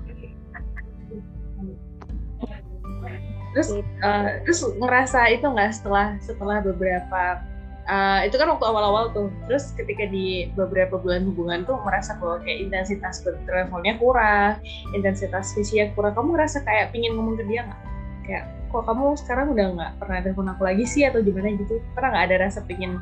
Terus 3.55 3.71
uh, 4.03 4.43
terus 4.43 4.59
ngerasa 4.67 5.31
itu 5.31 5.47
nggak 5.47 5.71
setelah 5.71 6.19
setelah 6.19 6.59
beberapa 6.59 7.39
uh, 7.87 8.19
itu 8.27 8.35
kan 8.35 8.51
waktu 8.51 8.65
awal-awal 8.67 9.15
tuh. 9.15 9.31
Terus 9.47 9.71
ketika 9.79 10.03
di 10.11 10.51
beberapa 10.59 10.99
bulan 10.99 11.23
hubungan 11.23 11.63
tuh 11.63 11.79
merasa 11.87 12.19
bahwa 12.19 12.43
kayak 12.43 12.67
intensitas 12.67 13.23
teleponnya 13.23 13.95
kurang 13.95 14.59
intensitas 14.91 15.55
visinya 15.55 15.87
kurang. 15.95 16.19
Kamu 16.19 16.35
ngerasa 16.35 16.67
kayak 16.67 16.91
pingin 16.91 17.15
ngomong 17.15 17.39
ke 17.39 17.47
dia 17.47 17.63
nggak? 17.63 17.81
Kayak 18.27 18.43
kok 18.75 18.83
kamu 18.91 19.05
sekarang 19.23 19.47
udah 19.55 19.65
nggak 19.71 19.91
pernah 20.03 20.17
telepon 20.19 20.51
aku 20.51 20.61
lagi 20.67 20.83
sih? 20.83 21.07
Atau 21.07 21.23
gimana 21.23 21.55
gitu. 21.55 21.79
Pernah 21.95 22.09
nggak 22.11 22.25
ada 22.27 22.37
rasa 22.51 22.59
pingin 22.67 22.99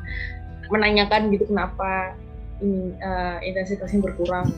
menanyakan 0.70 1.34
gitu 1.34 1.50
kenapa 1.50 2.14
ini 2.62 2.94
uh, 3.02 3.42
intensitasnya 3.42 3.98
berkurang? 3.98 4.54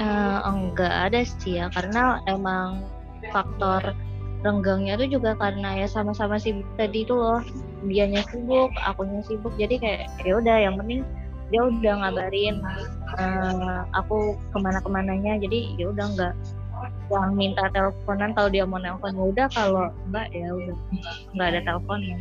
Uh, 0.00 0.40
enggak 0.48 1.12
ada 1.12 1.20
sih 1.20 1.60
ya. 1.60 1.68
Karena 1.68 2.24
emang 2.24 2.84
faktor 3.32 3.96
renggangnya 4.44 4.98
tuh 5.00 5.08
juga 5.08 5.36
karena 5.36 5.84
ya 5.84 5.86
sama-sama 5.88 6.36
sibuk 6.36 6.66
tadi 6.76 7.04
itu 7.04 7.14
loh. 7.14 7.40
Dianya 7.86 8.24
sibuk 8.28 8.72
akunya 8.82 9.20
sibuk. 9.24 9.52
Jadi 9.56 9.80
kayak 9.80 10.02
ya 10.24 10.32
udah 10.40 10.56
yang 10.60 10.76
penting 10.80 11.04
dia 11.46 11.62
udah 11.62 11.94
ngabarin 12.02 12.58
uh, 13.22 13.86
aku 13.94 14.34
ke 14.50 14.58
mana 14.58 14.82
ke 14.82 14.90
mananya 14.90 15.38
jadi 15.38 15.78
ya 15.78 15.94
udah 15.94 16.06
nggak 16.18 16.34
yang 17.06 17.38
minta 17.38 17.70
teleponan 17.70 18.34
kalau 18.34 18.50
dia 18.50 18.66
mau 18.66 18.82
nelpon. 18.82 19.14
Ya 19.14 19.24
udah 19.30 19.46
kalau 19.54 19.86
enggak 20.10 20.28
ya 20.34 20.48
udah. 20.52 20.76
Nggak 21.32 21.48
ada 21.54 21.60
telepon 21.64 22.00
ya 22.02 22.18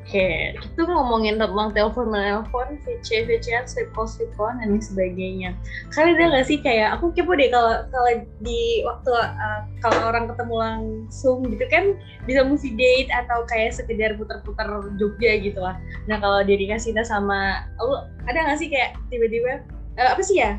Oke, 0.00 0.58
itu 0.58 0.82
ngomongin 0.82 1.38
tentang 1.38 1.70
telepon 1.70 2.10
menelpon, 2.10 2.82
VC, 2.82 3.30
VC, 3.30 3.62
sleep 3.68 3.94
call, 3.94 4.10
sleep 4.10 4.32
call, 4.34 4.50
dan 4.58 4.80
sebagainya. 4.82 5.54
Kalian 5.94 6.18
ada 6.18 6.24
nggak 6.34 6.46
sih 6.50 6.58
kayak 6.58 6.98
aku 6.98 7.14
kepo 7.14 7.36
deh 7.38 7.46
kalau 7.46 7.86
kalau 7.94 8.10
di 8.42 8.82
waktu 8.82 9.12
uh, 9.14 9.60
kalau 9.78 10.10
orang 10.10 10.26
ketemu 10.26 10.54
langsung 10.58 11.46
gitu 11.46 11.62
kan 11.70 11.94
bisa 12.26 12.42
movie 12.42 12.74
date 12.74 13.06
atau 13.12 13.46
kayak 13.46 13.76
sekedar 13.76 14.18
putar-putar 14.18 14.66
Jogja 14.98 15.38
gitu 15.38 15.62
lah. 15.62 15.78
Nah 16.10 16.18
kalau 16.18 16.42
dia 16.42 16.58
dikasih 16.58 16.96
sama 17.06 17.70
lu 17.78 17.94
ada 18.26 18.50
nggak 18.50 18.58
sih 18.58 18.66
kayak 18.66 18.98
tiba-tiba 19.14 19.62
uh, 19.94 20.10
apa 20.10 20.22
sih 20.26 20.42
ya? 20.42 20.58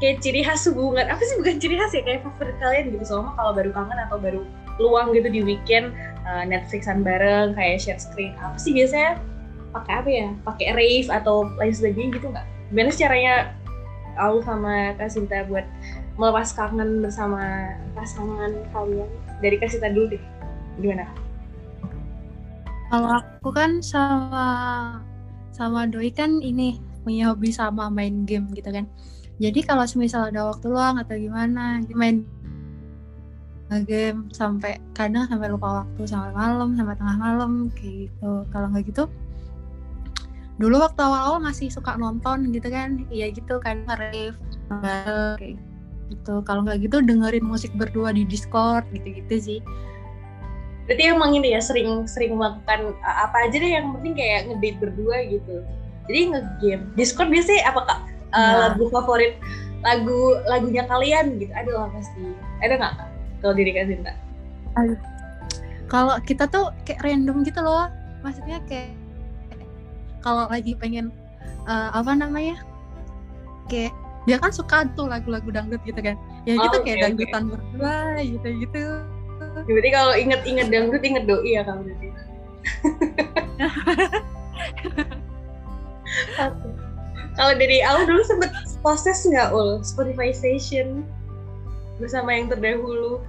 Kayak 0.00 0.24
ciri 0.24 0.40
khas 0.40 0.64
hubungan 0.72 1.04
apa 1.04 1.20
sih 1.20 1.36
bukan 1.36 1.60
ciri 1.60 1.76
khas 1.76 1.92
ya 1.92 2.00
kayak 2.00 2.24
favorit 2.24 2.56
kalian 2.64 2.96
gitu 2.96 3.04
soalnya 3.12 3.36
kalau 3.36 3.52
baru 3.52 3.70
kangen 3.76 3.98
atau 4.08 4.16
baru 4.16 4.40
luang 4.80 5.12
gitu 5.12 5.28
di 5.28 5.40
weekend 5.44 5.92
uh, 6.26 6.44
Netflixan 6.46 7.02
bareng 7.02 7.54
kayak 7.54 7.82
share 7.82 8.00
screen. 8.00 8.34
Apa 8.38 8.56
sih 8.58 8.74
biasanya? 8.74 9.18
Pakai 9.72 9.94
apa 9.98 10.10
ya? 10.10 10.28
Pakai 10.44 10.66
rave 10.76 11.08
atau 11.08 11.48
lain 11.56 11.74
sebagainya 11.74 12.08
gitu 12.20 12.26
nggak? 12.30 12.46
Gimana 12.72 12.88
sih 12.92 13.00
caranya 13.04 13.34
aku 14.16 14.44
sama 14.44 14.92
Kak 15.00 15.08
Sinta 15.08 15.44
buat 15.48 15.64
melepas 16.20 16.52
kangen 16.52 17.00
bersama 17.00 17.72
pasangan 17.96 18.52
kalian? 18.72 19.08
Dari 19.40 19.56
Kak 19.56 19.72
Sinta 19.72 19.88
dulu 19.88 20.16
deh. 20.16 20.22
Gimana? 20.80 21.08
Kalau 22.92 23.10
aku 23.24 23.48
kan 23.56 23.80
sama 23.80 24.46
sama 25.52 25.88
Doi 25.88 26.12
kan 26.12 26.44
ini 26.44 26.76
punya 27.02 27.32
hobi 27.32 27.48
sama 27.48 27.88
main 27.88 28.28
game 28.28 28.52
gitu 28.52 28.68
kan. 28.68 28.84
Jadi 29.40 29.64
kalau 29.64 29.88
misal 29.96 30.28
ada 30.28 30.46
waktu 30.46 30.68
luang 30.70 31.00
atau 31.00 31.16
gimana 31.16 31.80
main 31.96 32.22
game 33.80 34.28
sampai 34.34 34.76
kadang 34.92 35.24
sampai 35.30 35.48
lupa 35.48 35.84
waktu 35.84 36.02
sampai 36.04 36.32
malam 36.36 36.76
sampai 36.76 36.94
tengah 37.00 37.16
malam 37.16 37.52
kayak 37.72 38.12
gitu. 38.12 38.32
Kalau 38.52 38.66
nggak 38.68 38.84
gitu 38.92 39.04
dulu 40.60 40.78
waktu 40.78 41.00
awal-awal 41.00 41.40
masih 41.40 41.72
suka 41.72 41.96
nonton 41.96 42.52
gitu 42.52 42.68
kan. 42.68 43.02
Iya 43.08 43.32
gitu 43.32 43.58
kan 43.58 43.88
rave 43.88 44.36
kayak 44.84 45.56
gitu. 46.12 46.34
Kalau 46.44 46.60
nggak 46.62 46.84
gitu 46.84 47.00
dengerin 47.00 47.44
musik 47.46 47.72
berdua 47.74 48.12
di 48.12 48.28
Discord 48.28 48.84
gitu-gitu 48.92 49.34
sih. 49.40 49.60
Berarti 50.86 51.02
emang 51.08 51.32
ini 51.32 51.54
ya 51.54 51.60
sering 51.62 52.04
sering 52.10 52.36
melakukan 52.36 52.92
apa 53.06 53.36
aja 53.48 53.56
deh 53.56 53.70
yang 53.70 53.94
penting 53.96 54.18
kayak 54.18 54.50
ngedate 54.50 54.78
berdua 54.82 55.16
gitu. 55.30 55.56
Jadi 56.10 56.20
ngegame. 56.34 56.84
Discord 56.98 57.30
biasanya 57.30 57.62
apa 57.70 57.80
kak? 57.86 58.00
Uh, 58.32 58.40
nah. 58.40 58.56
lagu 58.68 58.84
favorit 58.88 59.36
lagu 59.82 60.20
lagunya 60.50 60.84
kalian 60.84 61.38
gitu. 61.38 61.52
Ada 61.54 61.70
lah 61.70 61.88
pasti 61.94 62.22
ada 62.60 62.74
nggak 62.76 62.94
kak 62.98 63.11
kalau 63.42 63.54
diri 63.58 63.74
Kak 63.74 63.90
Sinta? 63.90 64.14
Kalau 65.90 66.14
kita 66.24 66.48
tuh 66.48 66.72
kayak 66.86 67.02
random 67.04 67.44
gitu 67.44 67.60
loh. 67.60 67.90
Maksudnya 68.22 68.62
kayak 68.70 68.94
kalau 70.22 70.46
lagi 70.46 70.78
pengen 70.78 71.10
uh, 71.66 71.90
apa 71.92 72.14
namanya? 72.14 72.62
Kayak 73.66 73.92
dia 74.24 74.38
kan 74.38 74.54
suka 74.54 74.86
tuh 74.94 75.10
lagu-lagu 75.10 75.50
dangdut 75.50 75.82
gitu 75.82 75.98
kan. 75.98 76.14
Ya 76.46 76.54
oh, 76.56 76.70
gitu 76.70 76.78
okay, 76.80 76.94
kayak 76.94 76.98
dangdutan 77.10 77.42
okay. 77.44 77.52
berdua 77.58 77.96
gitu 78.22 78.48
gitu. 78.62 78.84
Berarti 79.66 79.90
kalau 79.90 80.14
inget-inget 80.14 80.70
dangdut 80.70 81.02
inget 81.02 81.26
doi 81.26 81.58
ya 81.58 81.66
kamu 81.66 81.90
berarti. 81.90 82.08
Kalau 87.32 87.56
dari 87.56 87.80
awal 87.80 88.04
dulu 88.04 88.20
sempet 88.28 88.52
proses 88.84 89.24
nggak 89.24 89.56
ul 89.56 89.80
Spotify 89.80 90.36
Station 90.36 91.00
bersama 92.00 92.32
yang 92.32 92.48
terdahulu? 92.48 93.20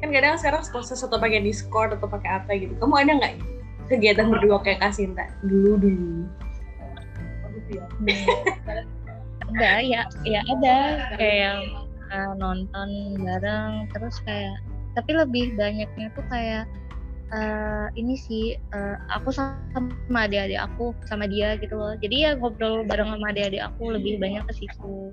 kan 0.00 0.12
kadang 0.12 0.36
sekarang 0.36 0.62
proses 0.68 1.00
atau 1.00 1.16
pakai 1.16 1.40
Discord 1.40 1.96
atau 1.96 2.08
pakai 2.08 2.30
apa 2.42 2.50
gitu. 2.56 2.76
Kamu 2.76 2.94
ada 3.00 3.12
nggak 3.16 3.34
kegiatan 3.88 4.28
berdua 4.28 4.60
kayak 4.60 4.82
Kasinta 4.84 5.24
dulu 5.46 5.80
dulu. 5.80 6.28
Enggak 9.48 9.78
ya 9.88 10.02
ya 10.28 10.40
ada. 10.44 10.76
Kayak 11.16 11.56
uh, 12.12 12.32
nonton 12.36 12.88
bareng 13.24 13.88
terus 13.96 14.20
kayak 14.28 14.60
tapi 14.96 15.12
lebih 15.12 15.56
banyaknya 15.56 16.08
tuh 16.12 16.24
kayak 16.28 16.64
uh, 17.32 17.88
ini 17.96 18.16
sih 18.16 18.44
uh, 18.76 18.96
aku 19.12 19.32
sama 19.32 20.28
adik-adik 20.28 20.60
aku 20.60 20.92
sama 21.08 21.24
dia 21.24 21.56
gitu 21.56 21.72
loh. 21.72 21.96
Jadi 21.96 22.28
ya 22.28 22.36
ngobrol 22.36 22.84
bareng 22.84 23.16
sama 23.16 23.32
adik-adik 23.32 23.64
aku 23.64 23.96
lebih 23.96 24.20
banyak 24.20 24.44
ke 24.44 24.52
situ 24.60 25.08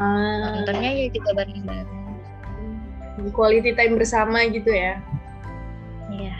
ah. 0.00 0.60
nontonnya 0.60 0.90
ya 0.90 1.06
juga 1.10 1.30
bareng-bareng. 1.42 2.02
Quality 3.30 3.70
time 3.78 3.94
bersama 3.94 4.42
gitu 4.50 4.70
ya. 4.70 4.98
Iya. 6.10 6.36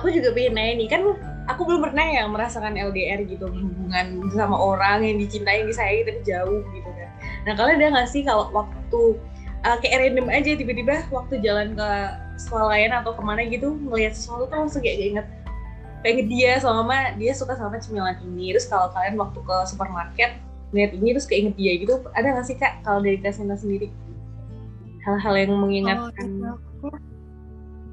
Aku 0.00 0.08
juga 0.08 0.32
pengen 0.32 0.56
nanya 0.56 0.72
nih 0.80 0.88
kan 0.88 1.02
aku 1.50 1.66
belum 1.66 1.82
pernah 1.84 2.06
ya 2.06 2.24
merasakan 2.24 2.78
LDR 2.78 3.26
gitu 3.26 3.50
hubungan 3.50 4.24
sama 4.32 4.56
orang 4.56 5.04
yang 5.04 5.16
dicintai 5.20 5.62
yang 5.62 5.68
disayangi 5.68 6.02
tapi 6.06 6.20
jauh 6.24 6.60
gitu 6.72 6.90
kan. 6.96 7.10
Nah 7.44 7.52
kalian 7.58 7.76
ada 7.82 7.86
nggak 7.98 8.08
sih 8.08 8.22
kalau 8.24 8.48
waktu 8.54 9.00
uh, 9.66 9.76
kayak 9.82 10.08
random 10.08 10.26
aja 10.30 10.50
tiba-tiba 10.54 11.02
waktu 11.10 11.42
jalan 11.42 11.74
ke 11.74 11.88
sekolah 12.40 12.72
lain 12.72 12.90
atau 12.94 13.12
ke 13.14 13.22
mana 13.22 13.42
gitu 13.46 13.76
ngelihat 13.90 14.14
sesuatu 14.16 14.48
tuh 14.50 14.56
langsung 14.58 14.82
kayak 14.82 14.98
inget 14.98 15.26
pengen 16.02 16.26
dia 16.26 16.58
sama 16.58 17.14
dia 17.14 17.32
suka 17.34 17.54
sama 17.54 17.78
cemilan 17.78 18.18
ini. 18.22 18.54
Terus 18.54 18.66
kalau 18.66 18.90
kalian 18.94 19.18
waktu 19.18 19.38
ke 19.38 19.56
supermarket 19.66 20.38
ngeliat 20.72 20.90
ini 20.96 21.08
terus 21.12 21.28
keinget 21.28 21.54
dia 21.60 21.72
gitu 21.76 22.00
ada 22.16 22.32
nggak 22.32 22.46
sih 22.48 22.56
kak 22.56 22.80
kalau 22.80 23.04
dari 23.04 23.20
Kasinta 23.20 23.54
sendiri 23.60 23.92
hal-hal 25.04 25.34
yang 25.36 25.52
mengingatkan 25.58 26.08
Kalau 26.08 26.10
dari 26.16 26.46
aku, 26.48 26.88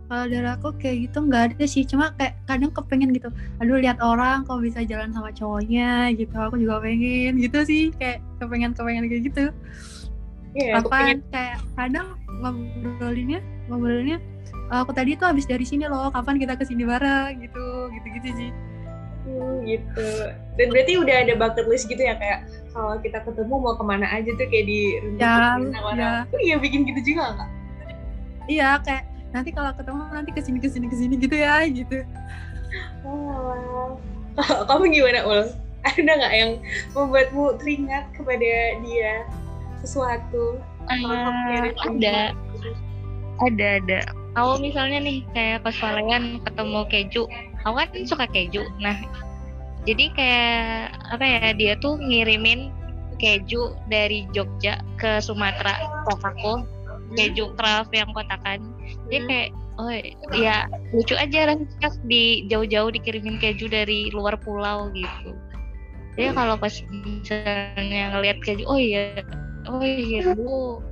kalau 0.10 0.26
dari 0.26 0.50
aku 0.50 0.70
kayak 0.82 0.98
gitu 1.10 1.18
nggak 1.26 1.44
ada 1.54 1.64
sih, 1.66 1.84
cuma 1.86 2.14
kayak 2.18 2.34
kadang 2.50 2.74
kepengen 2.74 3.14
gitu. 3.14 3.30
Aduh 3.62 3.78
lihat 3.78 3.98
orang 4.02 4.46
kok 4.46 4.62
bisa 4.62 4.82
jalan 4.86 5.14
sama 5.14 5.30
cowoknya 5.34 6.14
gitu, 6.18 6.34
aku 6.38 6.58
juga 6.58 6.82
pengen 6.82 7.38
gitu 7.38 7.60
sih, 7.66 7.84
kayak 7.98 8.22
kepengen 8.38 8.74
kepengen 8.74 9.06
kayak 9.10 9.24
gitu. 9.30 9.46
Aku 10.78 10.90
Apa 10.90 11.18
kayak 11.30 11.62
kadang 11.78 12.18
ngobrolinnya, 12.42 13.42
ngobrolinnya 13.70 14.18
aku 14.70 14.94
tadi 14.94 15.18
tuh 15.18 15.34
habis 15.34 15.50
dari 15.50 15.66
sini 15.66 15.90
loh, 15.90 16.14
kapan 16.14 16.38
kita 16.38 16.54
ke 16.58 16.66
sini 16.66 16.86
bareng 16.86 17.42
gitu, 17.42 17.90
gitu-gitu 17.94 18.30
sih. 18.38 18.50
Hmm, 19.28 19.68
gitu. 19.68 20.08
Dan 20.56 20.68
berarti 20.72 20.94
udah 20.96 21.16
ada 21.28 21.34
bucket 21.36 21.66
list 21.68 21.86
gitu 21.92 22.00
ya 22.00 22.16
kayak 22.16 22.48
kalau 22.72 22.96
kita 23.04 23.20
ketemu 23.24 23.54
mau 23.60 23.76
ke 23.76 23.84
mana 23.84 24.08
aja 24.08 24.32
tuh 24.40 24.48
kayak 24.48 24.66
di 24.66 24.82
Ya, 25.20 25.60
ya. 25.96 26.24
Oh 26.32 26.40
iya 26.40 26.56
bikin 26.56 26.88
gitu 26.88 27.14
juga 27.14 27.36
kak? 27.36 27.50
Iya 28.50 28.80
kayak 28.82 29.04
nanti 29.36 29.50
kalau 29.54 29.72
ketemu 29.78 30.02
nanti 30.10 30.32
ke 30.34 30.42
sini 30.42 30.58
ke 30.58 30.70
sini 30.72 30.86
ke 30.90 30.96
sini 30.98 31.14
gitu 31.20 31.36
ya 31.36 31.62
gitu. 31.68 32.02
Oh. 33.04 34.00
Kalau 34.40 34.64
kamu 34.70 34.84
gimana 34.96 35.20
Ul? 35.28 35.42
Ada 35.84 36.12
nggak 36.12 36.34
yang 36.36 36.52
membuatmu 36.96 37.56
teringat 37.60 38.08
kepada 38.16 38.50
dia 38.84 39.24
sesuatu? 39.84 40.60
Kamu 40.90 41.06
Eh, 41.08 41.36
kirim 41.54 41.76
ada 41.78 42.18
ada 43.40 43.68
ada 43.80 44.00
kalau 44.36 44.56
misalnya 44.62 45.00
nih 45.02 45.26
kayak 45.34 45.66
pas 45.66 45.74
kalian 45.74 46.40
ketemu 46.44 46.80
keju 46.92 47.24
aku 47.66 47.76
kan 47.76 47.90
suka 48.08 48.26
keju. 48.30 48.64
Nah 48.80 48.96
jadi 49.88 50.06
kayak 50.14 50.96
apa 51.16 51.26
ya 51.26 51.46
dia 51.56 51.74
tuh 51.80 51.96
ngirimin 52.00 52.72
keju 53.20 53.76
dari 53.92 54.28
Jogja 54.32 54.80
ke 55.00 55.20
Sumatera 55.20 55.76
ke 56.08 56.14
aku 56.16 56.64
keju 57.16 57.56
craft 57.56 57.92
yang 57.92 58.12
kotakan. 58.16 58.60
Dia 59.12 59.20
Hmm. 59.24 59.28
kayak 59.28 59.50
oh 59.80 59.92
ya 60.36 60.68
lucu 60.92 61.16
aja 61.16 61.48
rasanya 61.48 61.90
di 62.08 62.44
jauh-jauh 62.52 62.92
dikirimin 62.92 63.40
keju 63.40 63.72
dari 63.72 64.12
luar 64.12 64.36
pulau 64.40 64.92
gitu. 64.92 65.32
Dia 66.20 66.36
kalau 66.36 66.60
pas 66.60 66.74
misalnya 66.92 68.12
ngelihat 68.12 68.44
keju 68.44 68.68
oh 68.68 68.76
iya 68.76 69.24
oh 69.72 69.80
iya 69.80 70.36
dulu 70.36 70.84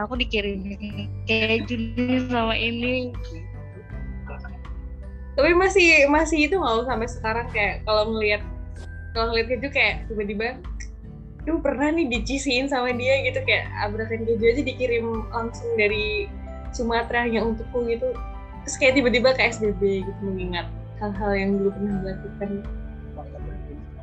aku 0.00 0.12
dikirimin 0.16 1.08
keju 1.28 1.76
sama 2.32 2.56
ini 2.56 3.12
Tapi 5.40 5.56
masih 5.56 6.04
masih 6.12 6.38
itu 6.52 6.60
nggak 6.60 6.84
sampai 6.84 7.08
sekarang 7.08 7.48
kayak 7.48 7.80
kalau 7.88 8.12
ngelihat 8.12 8.44
kalau 9.16 9.32
ngeliat 9.32 9.48
keju 9.48 9.68
kayak 9.72 10.04
tiba-tiba 10.12 10.60
Duh 11.48 11.56
pernah 11.56 11.88
nih 11.88 12.04
dicisiin 12.12 12.68
sama 12.68 12.92
dia 12.92 13.24
gitu 13.24 13.40
kayak 13.48 13.64
abrakan 13.80 14.28
keju 14.28 14.44
aja 14.44 14.60
dikirim 14.60 15.24
langsung 15.32 15.72
dari 15.80 16.28
Sumatera 16.76 17.24
yang 17.24 17.56
untukku 17.56 17.88
gitu 17.88 18.12
terus 18.68 18.76
kayak 18.76 19.00
tiba-tiba 19.00 19.32
ke 19.32 19.48
SBB 19.48 20.04
gitu 20.04 20.20
mengingat 20.20 20.68
hal-hal 21.00 21.32
yang 21.32 21.56
dulu 21.56 21.72
pernah 21.72 21.96
dilakukan 22.04 22.50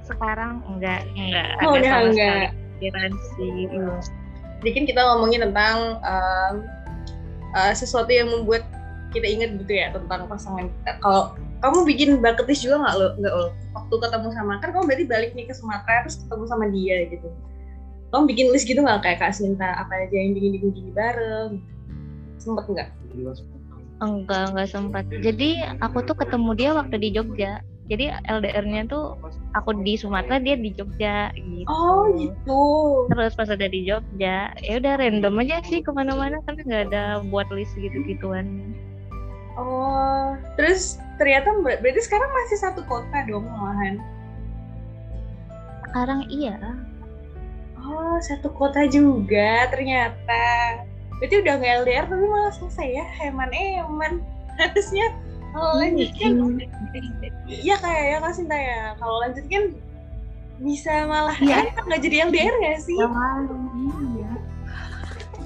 sekarang 0.09 0.53
enggak 0.65 1.05
enggak 1.13 1.47
Oh, 1.61 1.77
ada 1.77 1.85
udah 1.85 1.89
sama 1.93 2.07
enggak. 2.09 2.17
sekali 2.49 2.65
pikiran 2.77 3.11
sih. 3.13 3.51
Jadi 4.57 4.69
kan 4.73 4.83
kita 4.89 5.01
ngomongin 5.05 5.39
tentang 5.45 5.77
um, 6.01 6.55
uh, 7.53 7.73
sesuatu 7.77 8.09
yang 8.09 8.33
membuat 8.33 8.65
kita 9.17 9.27
ingat 9.27 9.49
gitu 9.59 9.73
ya 9.73 9.87
tentang 9.91 10.29
pasangan 10.29 10.65
kita. 10.69 10.91
Kalau 11.01 11.35
kamu 11.65 11.79
bikin 11.89 12.09
bucket 12.21 12.45
list 12.45 12.61
juga 12.61 12.85
nggak 12.85 12.95
lo 13.01 13.07
nggak 13.17 13.33
lo 13.33 13.45
waktu 13.73 13.95
ketemu 13.97 14.27
sama 14.37 14.53
kan 14.61 14.69
kamu 14.73 14.83
berarti 14.85 15.05
balik 15.09 15.31
nih 15.33 15.45
ke 15.49 15.53
Sumatera 15.57 16.05
terus 16.05 16.21
ketemu 16.21 16.43
sama 16.45 16.65
dia 16.69 16.97
gitu. 17.09 17.27
Kamu 18.13 18.23
bikin 18.29 18.45
list 18.53 18.65
gitu 18.69 18.79
nggak 18.79 19.01
kayak 19.03 19.19
Kak 19.19 19.33
Sinta 19.33 19.73
apa 19.81 19.93
aja 20.07 20.15
yang 20.15 20.37
bikin 20.37 20.51
bikin 20.61 20.69
gini 20.71 20.91
bareng? 20.93 21.59
Sempet 22.37 22.65
nggak? 22.69 22.89
enggak 23.97 24.53
enggak 24.53 24.69
sempat 24.69 25.05
jadi 25.09 25.73
aku 25.81 26.05
tuh 26.05 26.15
ketemu 26.17 26.51
dia 26.53 26.69
waktu 26.77 26.95
di 27.01 27.09
Jogja 27.13 27.65
jadi 27.87 28.19
LDR-nya 28.27 28.91
tuh 28.91 29.15
aku 29.55 29.71
di 29.81 29.95
Sumatera 29.95 30.43
dia 30.43 30.59
di 30.59 30.69
Jogja 30.75 31.31
gitu 31.33 31.65
Oh 31.71 32.05
gitu. 32.13 32.61
terus 33.09 33.33
pas 33.33 33.49
ada 33.49 33.65
di 33.65 33.87
Jogja 33.87 34.53
ya 34.53 34.73
udah 34.77 34.93
random 35.01 35.41
aja 35.41 35.63
sih 35.65 35.81
ke 35.81 35.89
mana-mana 35.89 36.37
karena 36.45 36.61
nggak 36.67 36.83
ada 36.93 37.03
buat 37.31 37.49
list 37.49 37.73
gitu-gituan 37.79 38.75
Oh 39.57 40.37
terus 40.53 41.01
ternyata 41.17 41.49
ber- 41.59 41.81
berarti 41.81 42.01
sekarang 42.05 42.29
masih 42.29 42.57
satu 42.61 42.81
kota 42.85 43.25
dong 43.25 43.49
malahan. 43.49 43.97
sekarang 45.87 46.21
iya 46.29 46.53
Oh 47.79 48.19
satu 48.19 48.51
kota 48.51 48.83
juga 48.85 49.65
ternyata. 49.71 50.45
Berarti 51.17 51.35
udah 51.41 51.53
nggak 51.57 51.73
LDR 51.81 52.05
tapi 52.05 52.25
malah 52.27 52.53
selesai 52.53 52.87
ya 52.91 53.05
heman-heman. 53.17 54.21
Harusnya 54.59 55.07
kalau 55.55 55.79
lanjut 55.79 56.11
kan 56.19 56.31
iya 57.47 57.75
kayak 57.79 58.03
ya 58.03 58.17
Kak 58.19 58.33
Sinta 58.35 58.53
ya. 58.53 58.93
Kalau 58.99 59.15
lanjut 59.23 59.45
kan 59.47 59.63
bisa 60.59 61.07
malah 61.07 61.37
Iya. 61.39 61.71
enak 61.71 61.85
nggak 61.87 62.01
jadi 62.03 62.15
LDR 62.29 62.53
nggak 62.61 62.77
sih? 62.83 62.97
Iya. 62.99 64.31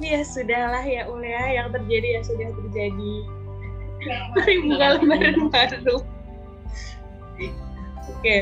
Ya 0.02 0.19
sudahlah 0.26 0.82
ya 0.84 1.06
Ul 1.08 1.21
ya 1.21 1.62
yang 1.62 1.69
terjadi 1.69 2.17
ya 2.17 2.21
sudah 2.26 2.50
terjadi. 2.50 3.13
Mari 4.07 4.55
buka 4.65 4.85
lembaran 4.97 5.37
baru. 5.53 5.95
Oke. 8.09 8.37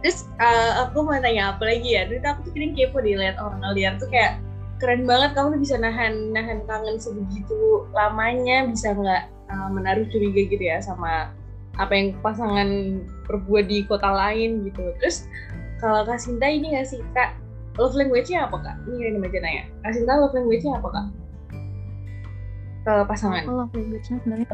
Terus 0.00 0.18
eh, 0.40 0.72
aku 0.80 1.04
mau 1.04 1.18
tanya 1.20 1.54
apa 1.54 1.62
lagi 1.68 1.94
ya? 1.94 2.08
Dulu 2.08 2.24
aku 2.24 2.40
tuh 2.48 2.52
kadang 2.56 2.72
kepo 2.72 2.98
deh 3.04 3.14
lihat 3.14 3.36
orang 3.36 3.60
LDR 3.74 3.94
tuh 4.00 4.08
kayak 4.08 4.40
keren 4.80 5.04
banget 5.04 5.36
kamu 5.36 5.60
tuh 5.60 5.60
bisa 5.60 5.76
nahan 5.76 6.32
nahan 6.32 6.64
kangen 6.64 6.96
sebegitu 6.96 7.84
lamanya 7.92 8.64
bisa 8.64 8.96
nggak 8.96 9.28
eh, 9.28 9.68
menaruh 9.68 10.08
curiga 10.08 10.42
gitu 10.48 10.64
ya 10.64 10.80
sama 10.80 11.36
apa 11.76 11.92
yang 11.94 12.16
pasangan 12.24 13.00
perbuat 13.28 13.68
di 13.68 13.84
kota 13.84 14.08
lain 14.08 14.64
gitu. 14.66 14.90
Terus 14.98 15.28
kalau 15.78 16.02
Kak 16.08 16.18
Sinta 16.18 16.48
ini 16.48 16.74
nggak 16.74 16.88
sih 16.88 17.00
Kak 17.12 17.36
love 17.76 17.94
language-nya 17.94 18.48
apa 18.48 18.56
Kak? 18.58 18.76
Ini 18.88 19.14
yang 19.14 19.24
aja 19.24 19.38
nanya. 19.38 19.64
Kak 19.84 19.92
Sinta 19.94 20.12
love 20.16 20.34
language-nya 20.34 20.80
apa 20.80 20.88
Kak? 20.90 21.06
Ke 22.84 22.92
pasangan. 23.04 23.44
Aku 23.44 23.52
love 23.52 23.72
language-nya 23.76 24.18
sebenarnya 24.24 24.48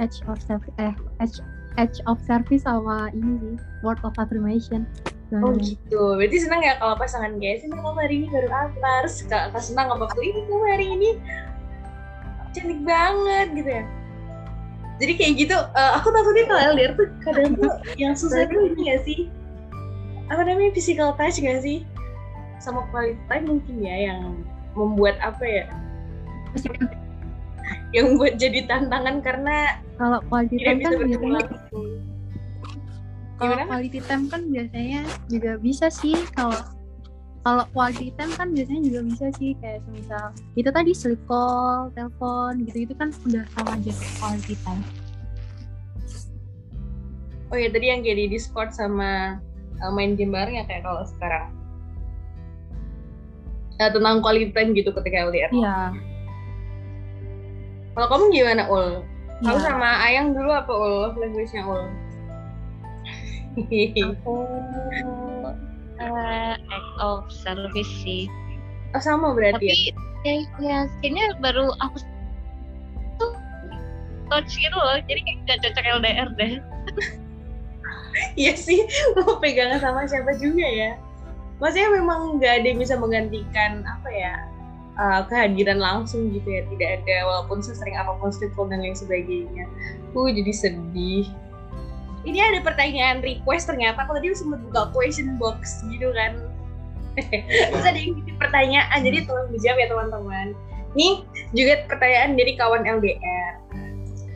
edge 0.00 0.24
of 0.26 0.38
service 0.42 0.72
eh 0.82 0.94
edge 1.22 1.38
edge 1.78 1.98
of 2.10 2.18
service 2.26 2.64
sama 2.64 3.12
ini 3.14 3.38
sih 3.38 3.56
word 3.86 4.00
of 4.02 4.14
affirmation. 4.18 4.88
Oh 5.32 5.48
Nah, 5.48 5.56
gitu. 5.64 6.20
Berarti 6.20 6.44
senang 6.44 6.60
ya 6.60 6.76
kalau 6.76 6.92
pasangan 7.00 7.40
guys, 7.40 7.64
ini 7.64 7.72
kamu 7.72 7.96
hari 7.96 8.14
ini 8.20 8.26
baru 8.28 8.52
apa? 8.52 9.08
Terus 9.08 9.24
Kak, 9.24 9.56
Kak 9.56 9.64
senang 9.64 9.88
apa 9.88 10.04
tuh 10.12 10.20
ini 10.20 10.44
kamu 10.44 10.64
hari 10.68 10.86
ini 10.92 11.10
cantik 12.52 12.80
banget 12.84 13.46
gitu 13.56 13.70
ya. 13.80 13.84
Jadi 15.00 15.12
kayak 15.16 15.32
gitu, 15.40 15.56
eh, 15.56 15.90
aku 15.96 16.12
takutnya 16.12 16.44
kalau 16.52 16.62
LDR 16.76 16.92
tuh 17.00 17.08
kadang 17.24 17.56
tuh 17.56 17.72
yang 18.02 18.12
susah 18.12 18.44
tuh 18.44 18.60
ini 18.60 18.92
gak 18.92 19.00
sih? 19.08 19.32
Apa 20.28 20.44
namanya 20.44 20.76
physical 20.76 21.16
touch 21.16 21.40
gak 21.40 21.64
sih? 21.64 21.88
Sama 22.60 22.84
quality 22.92 23.16
time 23.32 23.56
mungkin 23.56 23.76
ya 23.80 24.12
yang 24.12 24.44
membuat 24.76 25.16
apa 25.24 25.42
ya? 25.48 25.64
Yang 27.94 28.04
membuat 28.08 28.34
jadi 28.40 28.60
tantangan 28.68 29.16
karena 29.20 29.56
kalau 30.00 30.18
quality 30.28 30.56
time 30.64 30.80
kan 30.80 30.92
biasanya 30.96 31.40
langsung. 31.44 31.88
kalau 33.42 33.58
quality 33.66 34.00
time 34.06 34.24
kan 34.30 34.42
biasanya 34.48 35.02
juga 35.26 35.52
bisa 35.58 35.86
sih 35.90 36.14
kalau 36.32 36.56
kalau 37.42 37.66
quality 37.74 38.14
time 38.14 38.32
kan 38.38 38.54
biasanya 38.54 38.82
juga 38.86 39.00
bisa 39.02 39.26
sih 39.34 39.58
kayak 39.58 39.82
semisal 39.82 40.30
itu 40.54 40.70
tadi 40.70 40.92
sleep 40.94 41.18
call, 41.26 41.90
telepon 41.92 42.62
gitu 42.70 42.86
itu 42.86 42.94
kan 42.94 43.10
udah 43.26 43.44
sama 43.58 43.70
aja 43.76 43.92
quality 44.22 44.54
time. 44.62 44.82
Oh 47.52 47.58
ya 47.58 47.68
tadi 47.68 47.92
yang 47.92 48.00
kayak 48.00 48.16
di 48.16 48.26
Discord 48.32 48.70
sama 48.72 49.42
uh, 49.82 49.92
main 49.92 50.14
game 50.14 50.32
bareng 50.32 50.56
ya 50.56 50.64
kayak 50.64 50.86
kalau 50.86 51.02
sekarang. 51.04 51.50
Eh, 53.82 53.90
tentang 53.90 54.22
quality 54.22 54.54
time 54.54 54.70
gitu 54.78 54.94
ketika 54.94 55.26
LDR. 55.26 55.50
Iya. 55.50 55.76
Kalau 57.92 58.06
kamu 58.08 58.24
gimana 58.32 58.62
Ul? 58.72 59.04
Kamu 59.42 59.58
Iya. 59.58 59.66
sama 59.68 59.88
Ayang 60.06 60.32
dulu 60.32 60.50
apa 60.54 60.72
Ul? 60.72 61.12
Language-nya 61.18 61.62
Ul? 61.66 61.84
aku 63.52 64.34
eh, 66.00 66.54
act 66.56 66.92
of 67.04 67.28
service 67.28 67.92
sih 68.00 68.24
oh 68.96 69.02
sama 69.02 69.36
berarti 69.36 69.60
ya? 69.68 69.74
tapi 69.76 70.24
ya, 70.24 70.34
ya 70.60 70.78
kayaknya 71.04 71.24
baru 71.44 71.68
aku 71.84 72.00
tuh 73.20 73.32
touch 74.32 74.52
gitu 74.56 74.72
loh 74.72 74.96
jadi 75.04 75.20
kayak 75.20 75.38
gak 75.44 75.58
cocok 75.68 75.84
LDR 76.00 76.28
deh 76.40 76.54
Iya 78.36 78.52
sih, 78.60 78.84
mau 79.16 79.40
pegangan 79.40 79.80
sama 79.80 80.04
siapa 80.04 80.36
juga 80.36 80.68
ya. 80.68 81.00
Maksudnya 81.64 81.96
memang 81.96 82.36
nggak 82.36 82.60
ada 82.60 82.66
yang 82.68 82.80
bisa 82.84 82.94
menggantikan 83.00 83.80
apa 83.88 84.08
ya 84.12 84.36
uh, 84.96 85.22
kehadiran 85.28 85.78
langsung 85.80 86.32
gitu 86.32 86.48
ya. 86.48 86.62
Tidak 86.66 86.88
ada 87.02 87.16
walaupun 87.28 87.60
sesering 87.60 87.96
apa 87.96 88.16
pun 88.16 88.32
street 88.32 88.52
call 88.56 88.68
dan 88.68 88.80
lain 88.80 88.96
sebagainya. 88.96 89.68
Uh 90.12 90.28
jadi 90.28 90.52
sedih. 90.52 91.26
ini 92.22 92.38
ada 92.38 92.62
pertanyaan 92.62 93.18
request 93.18 93.66
ternyata 93.66 94.06
aku 94.06 94.14
tadi 94.14 94.30
sempat 94.30 94.62
buka 94.70 94.94
question 94.94 95.34
box 95.42 95.82
gitu 95.90 96.14
kan 96.14 96.38
terus 97.70 97.84
ada 97.84 97.98
yang 97.98 98.16
ngisi 98.16 98.32
pertanyaan 98.40 98.98
jadi 99.04 99.18
tolong 99.28 99.48
dijawab 99.52 99.78
ya 99.78 99.86
teman-teman 99.90 100.46
ini 100.92 101.08
juga 101.52 101.84
pertanyaan 101.88 102.36
dari 102.36 102.52
kawan 102.56 102.82
LDR 102.84 103.52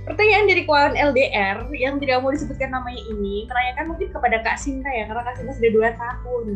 pertanyaan 0.07 0.47
dari 0.47 0.63
kawan 0.65 0.95
LDR 0.95 1.57
yang 1.75 1.99
tidak 1.99 2.23
mau 2.23 2.31
disebutkan 2.31 2.71
namanya 2.71 3.01
ini 3.11 3.49
menanyakan 3.49 3.85
mungkin 3.91 4.09
kepada 4.13 4.37
Kak 4.45 4.57
Sinta 4.61 4.89
ya 4.93 5.09
karena 5.09 5.23
Kak 5.25 5.35
Sinta 5.41 5.53
sudah 5.57 5.73
dua 5.73 5.89
tahun 5.97 6.47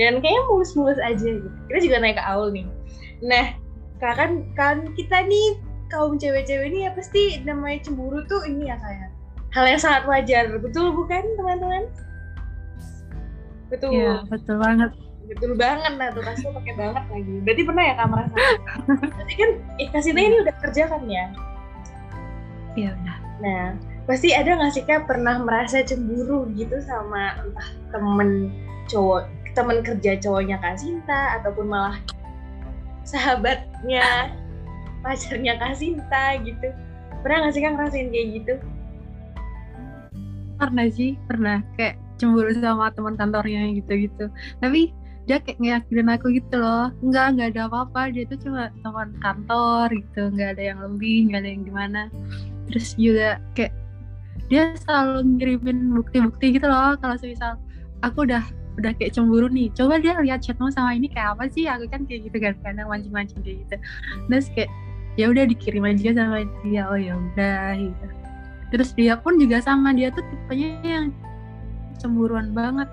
dan 0.00 0.12
kayaknya 0.24 0.42
mulus-mulus 0.48 0.98
aja 1.04 1.20
gitu 1.20 1.48
kita 1.68 1.78
juga 1.84 1.96
naik 2.00 2.16
ke 2.16 2.24
Aul 2.24 2.48
nih 2.50 2.66
nah 3.22 3.54
kan 4.02 4.50
kan 4.58 4.90
kita 4.98 5.22
nih 5.30 5.56
kaum 5.86 6.18
cewek-cewek 6.18 6.74
ini 6.74 6.88
ya 6.88 6.90
pasti 6.96 7.38
namanya 7.46 7.86
cemburu 7.86 8.24
tuh 8.26 8.42
ini 8.48 8.66
ya 8.66 8.76
kayak 8.80 9.12
hal 9.52 9.64
yang 9.68 9.80
sangat 9.80 10.04
wajar. 10.08 10.44
Betul 10.58 10.96
bukan 10.96 11.22
teman-teman? 11.36 11.84
Betul. 13.68 13.92
Ya 13.92 14.24
betul 14.26 14.56
banget. 14.58 14.90
Betul 15.28 15.52
banget. 15.56 15.92
Nah 15.96 16.08
tuh 16.12 16.24
kasih 16.24 16.50
pakai 16.50 16.74
banget 16.76 17.04
lagi. 17.08 17.34
Berarti 17.44 17.62
pernah 17.68 17.84
ya 17.84 17.94
kamu 18.00 18.10
merasa? 18.10 18.36
Berarti 18.88 19.34
kan 19.36 19.50
eh 19.80 19.88
kasih 19.92 20.12
ini 20.16 20.36
udah 20.40 20.54
kerja 20.60 20.82
kan 20.88 21.02
ya? 21.06 21.26
Iya 22.74 22.90
udah. 22.96 23.16
Nah 23.44 23.64
pasti 24.08 24.28
ada 24.34 24.58
nggak 24.58 24.72
sih 24.74 24.84
kak 24.88 25.06
pernah 25.06 25.38
merasa 25.38 25.84
cemburu 25.84 26.50
gitu 26.58 26.80
sama 26.82 27.38
entah 27.38 27.68
temen 27.94 28.50
cowok 28.90 29.30
temen 29.54 29.78
kerja 29.84 30.18
cowoknya 30.18 30.58
kak 30.58 30.74
Sinta 30.74 31.38
ataupun 31.38 31.70
malah 31.70 31.96
sahabatnya 33.04 34.32
pacarnya 35.02 35.58
kak 35.58 35.74
Sinta 35.76 36.38
gitu. 36.42 36.68
Pernah 37.22 37.46
nggak 37.46 37.52
sih 37.54 37.62
kak 37.62 37.72
ngerasain 37.74 38.08
kayak 38.10 38.28
gitu? 38.38 38.54
Pernah 40.58 40.86
sih 40.90 41.10
pernah. 41.26 41.58
Kayak 41.74 41.98
cemburu 42.18 42.54
sama 42.54 42.94
teman 42.94 43.18
kantornya 43.18 43.74
gitu-gitu. 43.74 44.30
Tapi 44.62 44.94
dia 45.26 45.38
kayak 45.38 45.58
ngeyakinin 45.62 46.10
aku 46.10 46.34
gitu 46.34 46.56
loh. 46.58 46.90
Enggak 47.02 47.34
enggak 47.34 47.48
ada 47.54 47.62
apa-apa. 47.70 48.10
Dia 48.14 48.24
tuh 48.30 48.38
cuma 48.42 48.70
teman 48.82 49.10
kantor 49.22 49.86
gitu. 49.90 50.30
Enggak 50.30 50.58
ada 50.58 50.62
yang 50.62 50.78
lebih 50.82 51.30
enggak 51.30 51.40
ada 51.42 51.50
yang 51.50 51.62
gimana. 51.66 52.00
Terus 52.70 52.94
juga 52.94 53.42
kayak 53.58 53.74
dia 54.50 54.74
selalu 54.86 55.38
ngirimin 55.38 55.94
bukti-bukti 55.98 56.58
gitu 56.58 56.66
loh. 56.66 56.94
Kalau 56.98 57.16
misal 57.22 57.58
aku 58.02 58.26
udah 58.26 58.42
udah 58.80 58.92
kayak 58.96 59.12
cemburu 59.12 59.52
nih 59.52 59.68
coba 59.76 60.00
dia 60.00 60.16
lihat 60.16 60.40
chatmu 60.40 60.72
sama 60.72 60.96
ini 60.96 61.12
kayak 61.12 61.36
apa 61.36 61.48
sih? 61.52 61.68
Aku 61.68 61.84
kan 61.92 62.08
kayak 62.08 62.30
gitu 62.30 62.36
kan 62.40 62.56
kadang 62.64 62.88
mancing-mancing 62.88 63.40
kayak 63.44 63.64
gitu. 63.68 63.76
Terus 64.28 64.46
kayak 64.56 64.70
ya 65.20 65.28
udah 65.28 65.44
dikirim 65.44 65.84
aja 65.84 66.10
sama 66.16 66.48
dia. 66.64 66.82
Oh 66.88 66.96
ya 66.96 67.14
udah 67.16 67.76
gitu. 67.76 68.06
Terus 68.72 68.90
dia 68.96 69.14
pun 69.20 69.36
juga 69.36 69.60
sama 69.60 69.92
dia 69.92 70.08
tuh 70.08 70.24
tipenya 70.24 70.70
yang 70.84 71.06
cemburuan 72.00 72.56
banget. 72.56 72.88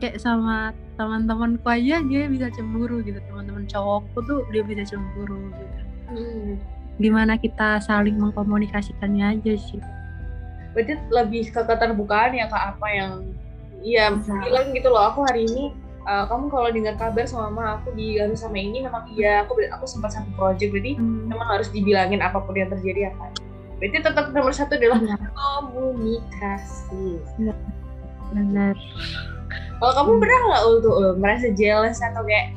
Kayak 0.00 0.24
sama 0.24 0.72
teman-temanku 0.96 1.68
aja 1.68 2.00
dia 2.00 2.22
bisa 2.24 2.48
cemburu 2.56 3.04
gitu 3.04 3.20
teman-teman 3.28 3.68
cowokku 3.68 4.18
tuh 4.24 4.40
dia 4.48 4.64
bisa 4.64 4.96
cemburu 4.96 5.52
gitu. 5.52 5.80
Hmm. 6.06 6.56
gimana 6.96 7.36
kita 7.36 7.76
saling 7.84 8.16
mengkomunikasikannya 8.16 9.36
aja 9.36 9.52
sih. 9.60 9.82
Berarti 10.72 10.96
lebih 11.12 11.52
ke 11.52 11.60
keterbukaan 11.60 12.32
ya 12.32 12.48
kak 12.48 12.76
apa 12.76 12.88
yang 12.88 13.12
Iya, 13.82 14.14
bilang 14.20 14.72
gitu 14.72 14.88
loh. 14.88 15.12
Aku 15.12 15.24
hari 15.26 15.46
ini 15.48 15.74
uh, 16.06 16.24
kamu 16.30 16.48
kalau 16.48 16.68
dengar 16.70 16.94
kabar 16.96 17.26
sama 17.26 17.50
mama 17.50 17.82
aku 17.82 17.92
diganggu 17.92 18.38
sama 18.38 18.56
ini 18.56 18.86
memang 18.86 19.10
iya 19.12 19.42
aku 19.44 19.58
aku 19.68 19.84
sempat 19.84 20.14
satu 20.14 20.30
project 20.38 20.70
berarti 20.72 20.96
hmm. 20.96 21.28
memang 21.28 21.48
harus 21.50 21.68
dibilangin 21.74 22.22
apa 22.22 22.38
pun 22.40 22.54
yang 22.56 22.70
terjadi 22.70 23.12
apa. 23.12 23.34
Berarti 23.76 23.98
tetap 24.00 24.32
nomor 24.32 24.54
satu 24.56 24.72
adalah 24.78 24.98
Benar. 25.02 25.20
komunikasi. 25.36 27.20
Benar. 28.32 28.74
Kalau 29.76 29.92
kamu 29.92 30.12
hmm. 30.16 30.20
pernah 30.22 30.38
nggak 30.48 30.64
untuk 30.72 30.94
uh, 30.96 31.14
merasa 31.20 31.48
jealous 31.52 32.00
atau 32.00 32.24
kayak 32.24 32.56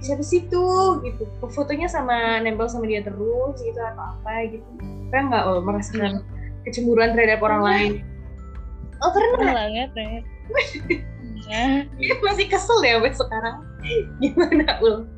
siapa 0.00 0.24
sih 0.24 0.48
tuh 0.48 1.04
gitu 1.04 1.28
fotonya 1.52 1.84
sama 1.84 2.40
nempel 2.40 2.64
sama 2.72 2.88
dia 2.88 3.04
terus 3.04 3.60
gitu 3.60 3.76
atau 3.76 4.16
apa 4.16 4.48
gitu 4.48 4.64
pernah 5.12 5.24
nggak 5.28 5.44
oh, 5.44 5.60
merasakan 5.60 6.24
hmm. 6.24 6.64
kecemburuan 6.64 7.12
terhadap 7.12 7.44
orang 7.44 7.62
lain 7.62 7.92
oh 9.04 9.12
pernah 9.12 9.52
banget 9.52 9.92
ya 9.92 10.24
Ya. 11.50 11.82
Masih 12.22 12.46
kesel 12.46 12.78
ya 12.86 12.98
sampai 13.02 13.12
sekarang. 13.14 13.56
Gimana 14.22 14.78
ul? 14.78 15.08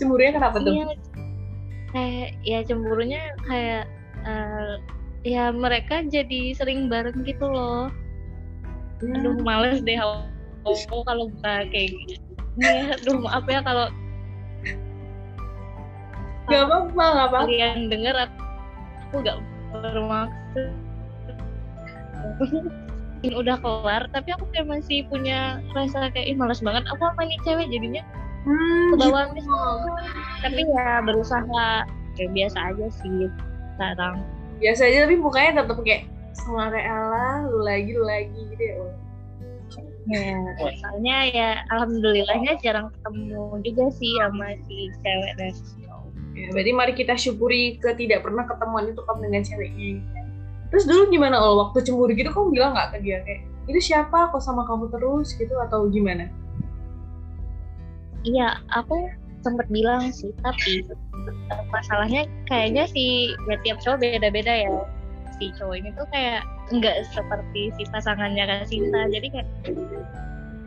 Cemburunya 0.00 0.32
kenapa 0.32 0.56
tuh? 0.60 0.72
Iya, 0.72 0.86
kayak 1.92 2.30
ya 2.44 2.58
cemburunya 2.64 3.20
kayak 3.44 3.84
uh, 4.24 4.80
ya 5.24 5.52
mereka 5.52 6.04
jadi 6.08 6.56
sering 6.56 6.88
bareng 6.88 7.24
gitu 7.28 7.44
loh. 7.44 7.92
Hmm. 9.04 9.16
Aduh 9.20 9.36
males 9.44 9.84
deh 9.84 10.00
oh, 10.00 10.24
kalau 11.04 11.28
buka 11.28 11.68
kayak 11.68 11.92
gini. 11.92 12.16
Ya, 12.60 12.96
aduh 12.96 13.18
maaf 13.20 13.44
ya 13.50 13.60
kalau 13.60 13.90
Gak 16.44 16.60
apa-apa, 16.68 16.92
gak 16.92 17.28
apa-apa. 17.32 17.38
Kalian 17.48 17.88
denger 17.88 18.14
aku 18.28 19.24
gak 19.24 19.40
bermaksud 19.72 20.70
udah 23.32 23.56
kelar 23.62 24.04
tapi 24.12 24.36
aku 24.36 24.44
kayak 24.52 24.68
masih 24.68 25.08
punya 25.08 25.64
rasa 25.72 26.12
kayak 26.12 26.34
ih 26.34 26.36
malas 26.36 26.60
banget 26.60 26.84
aku 26.92 27.02
apa 27.08 27.24
nih 27.24 27.38
cewek 27.48 27.72
jadinya. 27.72 28.04
Hmm, 28.44 28.92
ke 28.92 28.96
bawah 29.08 29.24
gitu. 29.32 29.48
tapi 30.44 30.60
ya 30.68 31.00
berusaha 31.00 31.88
kayak 32.20 32.30
biasa 32.36 32.58
aja 32.60 32.86
sih 32.92 33.32
sekarang. 33.76 34.20
Biasa 34.60 34.82
aja 34.84 35.08
tapi 35.08 35.16
mukanya 35.16 35.64
tetap 35.64 35.80
kayak 35.80 36.04
semua 36.36 36.68
rela 36.68 37.48
lu 37.48 37.64
lagi 37.64 37.90
lu 37.94 38.04
lagi 38.04 38.40
gitu 38.52 38.64
ya 38.64 38.76
Ya, 40.04 40.36
soalnya 40.84 41.16
ya 41.32 41.48
alhamdulillahnya 41.72 42.60
jarang 42.60 42.92
ketemu 42.92 43.56
juga 43.64 43.88
sih 43.96 44.12
sama 44.20 44.52
si 44.68 44.92
cewek 45.00 45.32
dan 45.40 45.56
ya, 46.36 46.52
berarti 46.52 46.72
mari 46.76 46.92
kita 46.92 47.16
syukuri 47.16 47.80
ke 47.80 47.96
tidak 47.96 48.20
pernah 48.20 48.44
ketemuan 48.44 48.92
itu 48.92 49.00
kamu 49.00 49.32
dengan 49.32 49.42
ceweknya 49.48 50.04
terus 50.74 50.90
dulu 50.90 51.06
gimana? 51.06 51.38
Lo 51.38 51.62
waktu 51.62 51.86
cemburu 51.86 52.10
gitu 52.18 52.34
kamu 52.34 52.50
bilang 52.50 52.74
nggak 52.74 52.98
ke 52.98 53.06
dia? 53.06 53.22
Kayak 53.22 53.46
itu 53.70 53.94
siapa? 53.94 54.34
Kok 54.34 54.42
sama 54.42 54.66
kamu 54.66 54.90
terus? 54.90 55.38
gitu 55.38 55.54
atau 55.62 55.86
gimana? 55.86 56.26
Iya 58.26 58.58
aku 58.74 59.06
sempat 59.46 59.70
bilang 59.70 60.10
sih 60.10 60.34
tapi 60.42 60.82
masalahnya 61.70 62.26
kayaknya 62.50 62.90
si 62.90 63.30
ya 63.46 63.54
tiap 63.62 63.78
cowok 63.86 64.02
beda-beda 64.02 64.66
ya. 64.66 64.82
Si 65.38 65.54
cowok 65.54 65.78
ini 65.78 65.94
tuh 65.94 66.10
kayak 66.10 66.42
nggak 66.74 67.06
seperti 67.14 67.70
si 67.78 67.86
pasangannya 67.94 68.42
kan 68.42 68.66
Sinta. 68.66 69.06
Jadi 69.14 69.30
kayak 69.30 69.48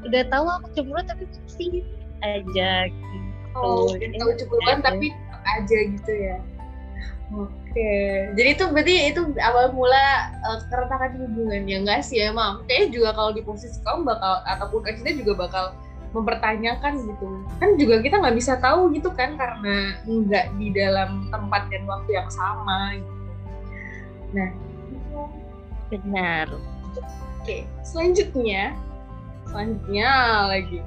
udah 0.07 0.23
tahu 0.31 0.47
aku 0.47 0.67
cemburu 0.71 1.03
tapi 1.03 1.27
sih 1.51 1.83
aja 2.23 2.87
gitu. 2.87 3.17
Oh 3.59 3.91
tahu 3.91 4.31
cemburuan 4.39 4.79
tapi 4.79 5.11
aja 5.43 5.77
gitu 5.91 6.13
ya 6.15 6.37
Oke, 7.27 7.91
jadi 8.39 8.55
itu 8.55 8.63
berarti 8.71 9.11
itu 9.11 9.21
awal 9.43 9.75
mula 9.75 10.31
uh, 10.47 10.63
keretakan 10.71 11.19
hubungan 11.19 11.67
ya 11.67 11.83
enggak 11.83 11.99
sih 11.99 12.23
emang? 12.23 12.63
Kayaknya 12.71 12.87
juga 12.95 13.09
kalau 13.19 13.31
di 13.35 13.43
posisi 13.43 13.75
kamu 13.83 14.07
bakal 14.07 14.33
ataupun 14.47 14.79
kita 14.87 15.11
juga 15.11 15.33
bakal 15.43 15.65
mempertanyakan 16.15 17.03
gitu. 17.03 17.27
Kan 17.59 17.75
juga 17.75 17.99
kita 17.99 18.23
nggak 18.23 18.37
bisa 18.39 18.55
tahu 18.63 18.95
gitu 18.95 19.11
kan 19.11 19.35
karena 19.35 19.99
nggak 20.07 20.55
di 20.55 20.71
dalam 20.71 21.27
tempat 21.27 21.67
dan 21.67 21.83
waktu 21.83 22.15
yang 22.15 22.29
sama. 22.31 22.95
Gitu. 22.95 23.13
Nah, 24.31 24.49
benar. 25.91 26.47
Oke, 27.43 27.67
selanjutnya, 27.83 28.71
selanjutnya 29.51 30.09
lagi 30.47 30.79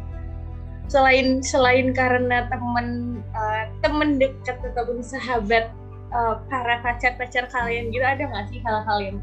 selain 0.90 1.38
selain 1.38 1.94
karena 1.94 2.50
teman 2.50 3.20
uh, 3.30 3.64
teman 3.78 4.18
dekat 4.18 4.58
ataupun 4.74 4.98
sahabat 5.06 5.70
uh, 6.14 6.42
para 6.46 6.82
pacar-pacar 6.82 7.46
kalian 7.50 7.90
gitu 7.90 8.04
ada 8.04 8.22
nggak 8.22 8.46
sih 8.50 8.60
hal-hal 8.62 8.98
yang 9.00 9.18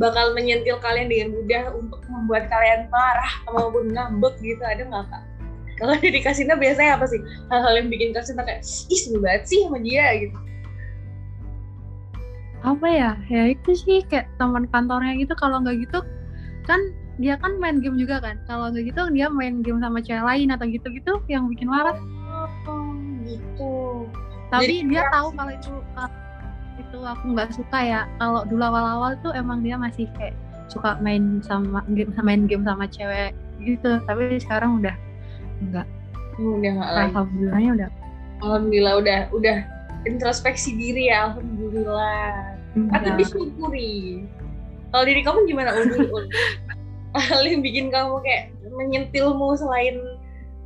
bakal 0.00 0.32
menyentil 0.32 0.80
kalian 0.80 1.12
dengan 1.12 1.28
mudah 1.36 1.64
untuk 1.76 2.00
membuat 2.08 2.48
kalian 2.48 2.88
marah 2.88 3.32
maupun 3.52 3.92
ngambek 3.92 4.34
gitu 4.40 4.62
ada 4.64 4.82
nggak 4.84 5.04
kak? 5.12 5.24
Kalau 5.80 5.96
di 5.96 6.20
kasino 6.20 6.60
biasanya 6.60 7.00
apa 7.00 7.06
sih 7.08 7.20
hal-hal 7.48 7.72
yang 7.80 7.88
bikin 7.88 8.12
kasino 8.12 8.44
kayak 8.44 8.60
ih 8.64 9.00
seru 9.00 9.20
banget 9.20 9.48
sih 9.48 9.64
sama 9.64 9.80
dia 9.80 10.12
gitu? 10.16 10.36
Apa 12.60 12.86
ya? 12.88 13.10
Ya 13.32 13.42
itu 13.48 13.72
sih 13.72 14.04
kayak 14.04 14.28
teman 14.36 14.68
kantornya 14.68 15.16
gitu 15.16 15.32
kalau 15.36 15.64
nggak 15.64 15.80
gitu 15.80 16.04
kan 16.68 16.80
dia 17.20 17.36
kan 17.36 17.60
main 17.60 17.84
game 17.84 18.00
juga 18.00 18.20
kan 18.24 18.40
kalau 18.48 18.72
nggak 18.72 18.92
gitu 18.92 19.02
dia 19.12 19.28
main 19.28 19.60
game 19.60 19.80
sama 19.84 20.00
cewek 20.00 20.24
lain 20.24 20.48
atau 20.56 20.64
gitu-gitu 20.64 21.12
yang 21.28 21.52
bikin 21.52 21.68
marah 21.68 21.96
oh, 22.64 22.96
gitu 23.28 24.08
tapi 24.48 24.82
Jadi, 24.82 24.88
dia 24.88 25.02
tahu 25.12 25.28
kalau 25.36 25.52
itu 25.52 25.72
itu 26.80 26.98
aku 27.04 27.24
nggak 27.36 27.50
suka 27.52 27.78
ya. 27.80 28.00
Kalau 28.16 28.42
dulu 28.48 28.62
awal-awal 28.64 29.16
tuh 29.20 29.32
emang 29.36 29.60
dia 29.60 29.76
masih 29.76 30.08
kayak 30.16 30.34
suka 30.70 30.96
main 31.02 31.42
sama 31.44 31.82
game 31.92 32.10
main 32.24 32.48
game 32.48 32.64
sama 32.64 32.88
cewek 32.88 33.36
gitu. 33.60 34.00
Tapi 34.08 34.40
sekarang 34.40 34.80
udah 34.80 34.96
enggak 35.60 35.86
udah 36.40 36.70
enggak 36.72 36.90
lagi. 36.90 37.08
Alhamdulillahnya 37.12 37.70
udah. 37.76 37.88
Alhamdulillah 38.40 38.94
udah 39.04 39.20
udah 39.36 39.56
introspeksi 40.08 40.74
diri 40.76 41.12
ya. 41.12 41.32
Alhamdulillah. 41.32 42.56
Atau 42.96 43.10
disyukuri. 43.20 44.24
Kalau 44.90 45.04
diri 45.06 45.20
kamu 45.22 45.38
gimana? 45.46 45.70
Ul? 45.76 46.24
Hal 47.30 47.42
yang 47.42 47.60
bikin 47.62 47.90
kamu 47.90 48.22
kayak 48.22 48.54
menyentilmu 48.70 49.58
selain 49.58 49.98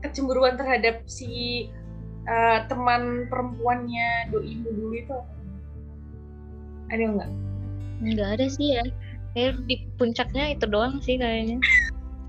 kecemburuan 0.04 0.60
terhadap 0.60 1.00
si 1.08 1.72
uh, 2.28 2.68
teman 2.68 3.24
perempuannya 3.32 4.28
doimu 4.28 4.68
dulu 4.68 4.92
itu 4.92 5.16
ada 6.94 7.04
nggak? 7.18 7.30
Nggak 8.04 8.28
ada 8.38 8.46
sih 8.50 8.68
ya. 8.78 8.84
Kayak 9.34 9.52
di 9.66 9.76
puncaknya 9.98 10.44
itu 10.54 10.64
doang 10.70 11.02
sih 11.02 11.18
kayaknya. 11.18 11.58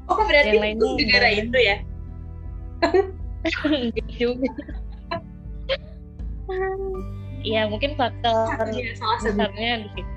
Oh 0.09 0.21
berarti 0.25 0.57
yang 0.57 0.77
itu 0.77 0.85
negara 1.01 1.29
itu 1.33 1.57
ya? 1.57 1.77
juga. 4.21 4.49
Iya 7.41 7.61
mungkin 7.71 7.97
faktor 7.97 8.69
ya, 8.73 8.93
salah 8.97 9.19
besarnya 9.21 9.71
di 9.85 9.89
situ. 9.93 10.11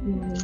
Hmm. 0.00 0.36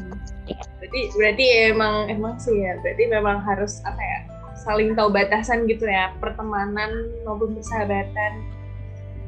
Berarti 0.81 1.01
berarti 1.17 1.45
emang 1.73 1.95
emang 2.13 2.35
sih 2.37 2.57
ya. 2.57 2.77
Berarti 2.85 3.05
memang 3.09 3.41
harus 3.45 3.81
apa 3.89 4.01
ya? 4.01 4.21
Saling 4.57 4.93
tahu 4.97 5.09
batasan 5.13 5.65
gitu 5.69 5.89
ya. 5.89 6.13
Pertemanan 6.21 7.13
maupun 7.25 7.57
persahabatan. 7.57 8.33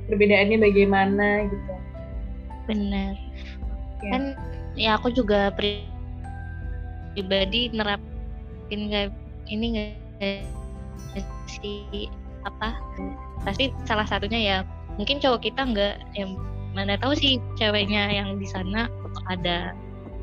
Perbedaannya 0.09 0.59
bagaimana 0.61 1.49
gitu. 1.49 1.73
Benar. 2.69 3.28
Ya. 4.03 4.11
Kan 4.15 4.23
ya 4.79 4.91
aku 4.95 5.11
juga 5.11 5.51
pribadi 7.15 7.71
nerapin 7.75 8.81
kayak 8.91 9.11
ini 9.49 9.67
nggak 9.75 10.45
si 11.49 12.07
apa 12.47 12.79
pasti 13.43 13.75
salah 13.83 14.07
satunya 14.07 14.39
ya 14.39 14.57
mungkin 14.99 15.19
cowok 15.19 15.43
kita 15.47 15.63
nggak 15.67 15.97
yang 16.15 16.39
mana 16.77 16.95
tahu 17.01 17.17
sih 17.17 17.43
ceweknya 17.59 18.13
yang 18.13 18.39
di 18.39 18.47
sana 18.47 18.87
ada 19.27 19.75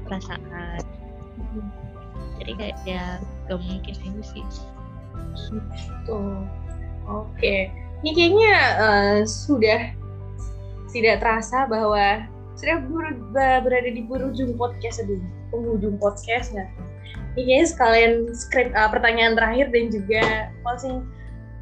perasaan. 0.05 0.79
Jadi 2.39 2.51
kayak 2.55 2.77
ya 2.85 3.17
gak 3.49 3.59
mungkin 3.59 3.95
itu 3.97 4.21
sih. 4.21 4.45
Gitu. 5.49 6.19
Oke. 7.09 7.73
Ini 8.05 8.09
kayaknya 8.13 8.53
uh, 8.77 9.17
sudah 9.25 9.91
tidak 10.93 11.25
terasa 11.25 11.65
bahwa 11.65 12.29
sudah 12.55 12.79
berada 13.63 13.89
di 13.91 14.01
berujung 14.07 14.55
podcast 14.55 15.03
aduh 15.03 15.19
penghujung 15.51 15.99
podcast 15.99 16.55
nggak 16.55 16.71
ini 17.35 17.51
kayaknya 17.51 17.67
sekalian 17.67 18.13
script 18.31 18.71
uh, 18.73 18.87
pertanyaan 18.87 19.35
terakhir 19.35 19.67
dan 19.75 19.91
juga 19.91 20.23
closing 20.63 21.03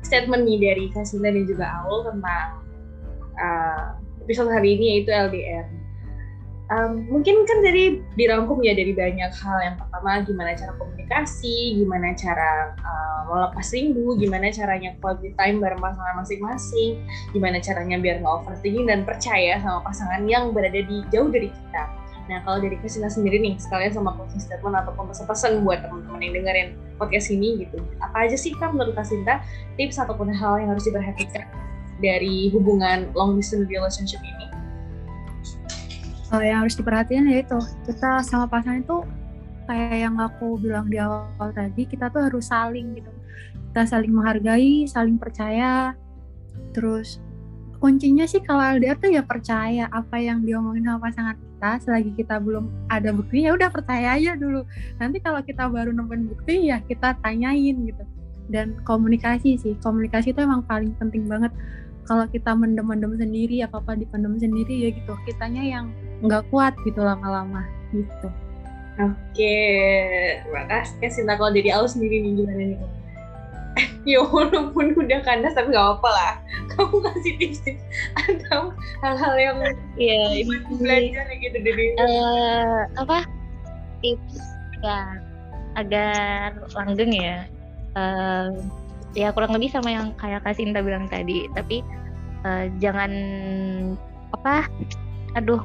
statement 0.05 0.45
nih 0.45 0.59
dari 0.61 0.85
Kasinda 0.93 1.33
dan 1.33 1.45
juga 1.49 1.65
Aul 1.81 2.05
tentang 2.05 2.61
uh, 3.41 3.97
episode 4.21 4.53
hari 4.53 4.77
ini 4.77 4.85
yaitu 4.99 5.11
LDR. 5.11 5.65
Um, 6.71 7.11
mungkin 7.11 7.43
kan 7.43 7.59
dari 7.59 7.99
dirangkum 8.15 8.63
ya 8.63 8.71
dari 8.71 8.95
banyak 8.95 9.35
hal 9.35 9.57
yang 9.59 9.75
pertama 9.75 10.23
gimana 10.23 10.55
cara 10.55 10.71
komunikasi, 10.79 11.75
gimana 11.75 12.15
cara 12.15 12.71
uh, 12.79 13.19
melepas 13.27 13.67
rindu, 13.75 14.15
gimana 14.15 14.47
caranya 14.47 14.95
quality 15.03 15.35
time 15.35 15.59
bareng 15.59 15.83
pasangan 15.83 16.15
masing-masing, 16.23 17.03
gimana 17.35 17.59
caranya 17.59 17.99
biar 17.99 18.23
nggak 18.23 18.35
overthinking 18.47 18.87
dan 18.87 19.03
percaya 19.03 19.59
sama 19.59 19.83
pasangan 19.83 20.23
yang 20.23 20.55
berada 20.55 20.79
di 20.79 21.03
jauh 21.11 21.27
dari 21.27 21.51
kita. 21.51 21.83
Nah 22.31 22.39
kalau 22.47 22.63
dari 22.63 22.79
Kristina 22.79 23.11
sendiri 23.11 23.43
nih 23.43 23.59
sekalian 23.59 23.91
sama 23.91 24.15
closing 24.15 24.39
statement 24.39 24.79
ataupun 24.79 25.11
pesan-pesan 25.11 25.67
buat 25.67 25.83
teman-teman 25.83 26.23
yang 26.23 26.33
dengerin 26.39 26.67
podcast 26.95 27.27
ini 27.27 27.67
gitu, 27.67 27.83
apa 27.99 28.23
aja 28.23 28.39
sih 28.39 28.55
kan 28.55 28.71
menurut 28.71 28.95
Kasinta 28.95 29.43
tips 29.75 29.99
ataupun 29.99 30.31
hal 30.31 30.63
yang 30.63 30.71
harus 30.71 30.87
diperhatikan 30.87 31.43
dari 31.99 32.47
hubungan 32.55 33.11
long 33.11 33.35
distance 33.35 33.67
relationship 33.67 34.23
ini? 34.23 34.52
Oh, 36.33 36.41
yang 36.41 36.65
harus 36.65 36.73
diperhatiin 36.73 37.29
ya 37.29 37.45
itu. 37.45 37.59
Kita 37.85 38.25
sama 38.25 38.49
pasangan 38.49 38.81
itu 38.81 39.05
kayak 39.69 40.09
yang 40.09 40.17
aku 40.17 40.57
bilang 40.57 40.89
di 40.89 40.97
awal 40.97 41.29
tadi 41.53 41.85
kita 41.85 42.09
tuh 42.09 42.25
harus 42.25 42.49
saling 42.49 42.97
gitu. 42.97 43.13
Kita 43.69 43.85
saling 43.85 44.09
menghargai 44.09 44.89
saling 44.89 45.21
percaya. 45.21 45.93
Terus 46.73 47.21
kuncinya 47.77 48.25
sih 48.25 48.41
kalau 48.41 48.65
LDR 48.65 48.97
tuh 48.97 49.13
ya 49.13 49.21
percaya 49.21 49.85
apa 49.93 50.17
yang 50.17 50.41
diomongin 50.41 50.89
sama 50.89 51.05
pasangan 51.05 51.37
kita. 51.37 51.71
Selagi 51.85 52.11
kita 52.17 52.41
belum 52.41 52.65
ada 52.89 53.13
bukti 53.13 53.45
ya 53.45 53.53
udah 53.53 53.69
percaya 53.69 54.17
aja 54.17 54.33
dulu. 54.33 54.65
Nanti 54.97 55.21
kalau 55.21 55.45
kita 55.45 55.69
baru 55.69 55.93
nemuin 55.93 56.33
bukti 56.33 56.65
ya 56.65 56.81
kita 56.81 57.13
tanyain 57.21 57.77
gitu. 57.77 58.03
Dan 58.49 58.81
komunikasi 58.89 59.61
sih. 59.61 59.77
Komunikasi 59.85 60.33
itu 60.33 60.41
emang 60.41 60.65
paling 60.65 60.97
penting 60.97 61.29
banget. 61.29 61.53
Kalau 62.09 62.25
kita 62.25 62.57
mendem-mendem 62.57 63.21
sendiri 63.21 63.61
apa 63.61 63.77
apa 63.77 63.93
dipendem 63.93 64.41
sendiri 64.41 64.89
ya 64.89 64.89
gitu. 64.97 65.13
Kitanya 65.29 65.61
yang 65.61 65.93
nggak 66.23 66.43
kuat 66.49 66.73
gitu 66.87 67.03
lama-lama 67.03 67.67
gitu. 67.91 68.27
Oke 69.01 69.57
terima 70.45 70.63
kasih 70.71 71.09
Sinta. 71.11 71.35
Kalau 71.35 71.51
dari 71.51 71.69
aku 71.69 71.87
sendiri 71.91 72.23
nih 72.23 72.31
gimana 72.39 72.63
nih? 72.63 72.79
Ya 74.03 74.19
walaupun 74.19 74.99
udah 74.99 75.23
kandas 75.23 75.55
tapi 75.55 75.71
gak 75.71 75.97
apa 75.97 76.09
lah. 76.11 76.33
Kamu 76.75 76.99
kasih 77.07 77.33
tips-tips 77.39 77.83
atau 78.19 78.75
hal-hal 78.99 79.35
yang 79.39 79.57
iya 79.95 80.43
belajar 80.75 81.25
gitu 81.39 81.57
dari 81.63 81.95
uh, 82.03 82.83
apa? 82.99 83.23
Tips 84.03 84.43
ya 84.83 85.23
agar 85.79 86.59
langgeng 86.75 87.15
ya. 87.15 87.47
Uh, 87.95 88.51
ya 89.15 89.31
kurang 89.31 89.55
lebih 89.55 89.71
sama 89.71 89.89
yang 89.95 90.11
kayak 90.19 90.43
Kasinta 90.43 90.83
bilang 90.83 91.07
tadi. 91.07 91.47
Tapi 91.55 91.79
uh, 92.43 92.67
jangan 92.83 93.11
apa? 94.35 94.67
Aduh 95.39 95.63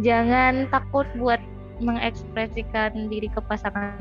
jangan 0.00 0.70
takut 0.72 1.04
buat 1.20 1.42
mengekspresikan 1.82 3.12
diri 3.12 3.28
ke 3.28 3.40
pasangan 3.44 3.98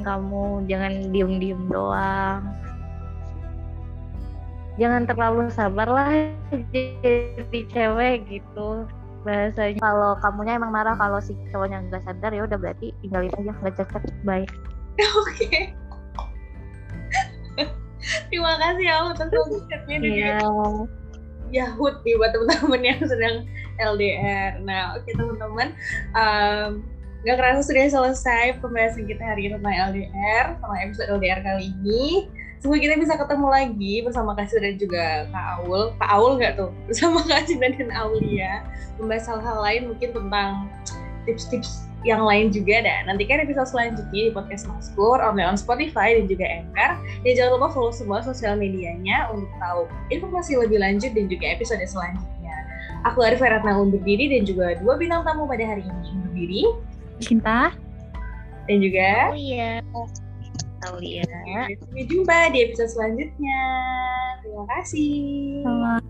kamu. 0.00 0.64
Jangan 0.70 0.92
diem-diem 1.12 1.60
doang. 1.68 2.40
Jangan 4.80 5.04
terlalu 5.04 5.52
sabar 5.52 5.88
lah 5.90 6.08
jadi 6.72 7.60
cewek 7.68 8.24
gitu. 8.30 8.88
Bahasanya 9.20 9.76
kalau 9.84 10.16
kamunya 10.24 10.56
emang 10.56 10.72
marah 10.72 10.96
kalau 10.96 11.20
si 11.20 11.36
cowoknya 11.52 11.84
nggak 11.92 12.00
sadar 12.08 12.32
ya 12.32 12.48
udah 12.48 12.56
berarti 12.56 12.96
tinggalin 13.04 13.28
aja 13.36 13.52
nggak 13.52 13.74
cocok 13.76 14.02
baik 14.24 14.48
oke. 14.96 15.28
Okay. 15.36 15.76
Terima 18.32 18.56
kasih 18.56 18.84
ya 18.88 19.12
atas 19.12 19.28
konsepnya 19.28 19.96
yeah. 20.00 20.40
Yahut 21.52 22.00
nih 22.06 22.16
buat 22.16 22.32
teman-teman 22.32 22.80
yang 22.80 23.00
sedang 23.04 23.44
LDR. 23.80 24.60
Nah, 24.60 24.94
oke 24.96 25.08
okay, 25.08 25.12
teman-teman, 25.16 25.68
um, 26.12 26.70
gak 27.24 27.36
kerasa 27.36 27.60
sudah 27.64 27.88
selesai 27.88 28.60
pembahasan 28.60 29.08
kita 29.08 29.24
hari 29.24 29.48
ini 29.48 29.56
tentang 29.56 29.76
LDR, 29.92 30.46
sama 30.60 30.74
episode 30.84 31.08
LDR 31.16 31.40
kali 31.40 31.72
ini. 31.80 32.28
Semoga 32.60 32.76
kita 32.76 32.96
bisa 33.00 33.16
ketemu 33.16 33.48
lagi 33.48 33.94
bersama 34.04 34.36
Kasih 34.36 34.60
dan 34.60 34.76
juga 34.76 35.04
Kak 35.32 35.64
Aul. 35.64 35.96
Kak 35.96 36.10
Aul 36.12 36.32
nggak 36.36 36.60
tuh? 36.60 36.70
Bersama 36.92 37.24
Kasih 37.24 37.56
dan 37.56 37.88
Aulia. 37.96 38.68
Membahas 39.00 39.24
hal-hal 39.24 39.56
lain 39.64 39.82
mungkin 39.88 40.12
tentang 40.12 40.68
tips-tips 41.24 41.88
yang 42.00 42.24
lain 42.24 42.48
juga 42.48 42.80
dan 42.80 43.12
nantikan 43.12 43.44
episode 43.44 43.68
selanjutnya 43.68 44.22
di 44.28 44.32
podcast 44.32 44.64
Maskur 44.64 45.20
on, 45.20 45.36
on 45.36 45.56
Spotify 45.60 46.16
dan 46.16 46.24
juga 46.32 46.48
Anchor 46.48 46.92
dan 46.96 47.32
jangan 47.36 47.60
lupa 47.60 47.68
follow 47.76 47.92
semua 47.92 48.24
sosial 48.24 48.56
medianya 48.56 49.28
untuk 49.28 49.52
tahu 49.60 49.84
informasi 50.08 50.56
lebih 50.56 50.80
lanjut 50.80 51.12
dan 51.12 51.28
juga 51.28 51.44
episode 51.52 51.84
selanjutnya 51.84 52.39
aku 53.04 53.24
Arif 53.24 53.40
Ratna 53.40 53.76
undur 53.76 54.00
diri 54.02 54.28
dan 54.32 54.42
juga 54.44 54.76
dua 54.80 54.96
bintang 55.00 55.22
tamu 55.24 55.48
pada 55.48 55.64
hari 55.64 55.84
ini. 55.84 56.02
Undur 56.12 56.32
diri. 56.34 56.62
Cinta. 57.20 57.74
Dan 58.68 58.80
juga 58.80 59.34
Aulia 59.34 59.82
Aulia 60.88 61.24
sampai 61.76 62.04
jumpa 62.08 62.52
di 62.56 62.58
episode 62.64 62.90
selanjutnya. 62.92 63.60
Terima 64.40 64.64
kasih. 64.78 65.64
Sama. 65.64 66.09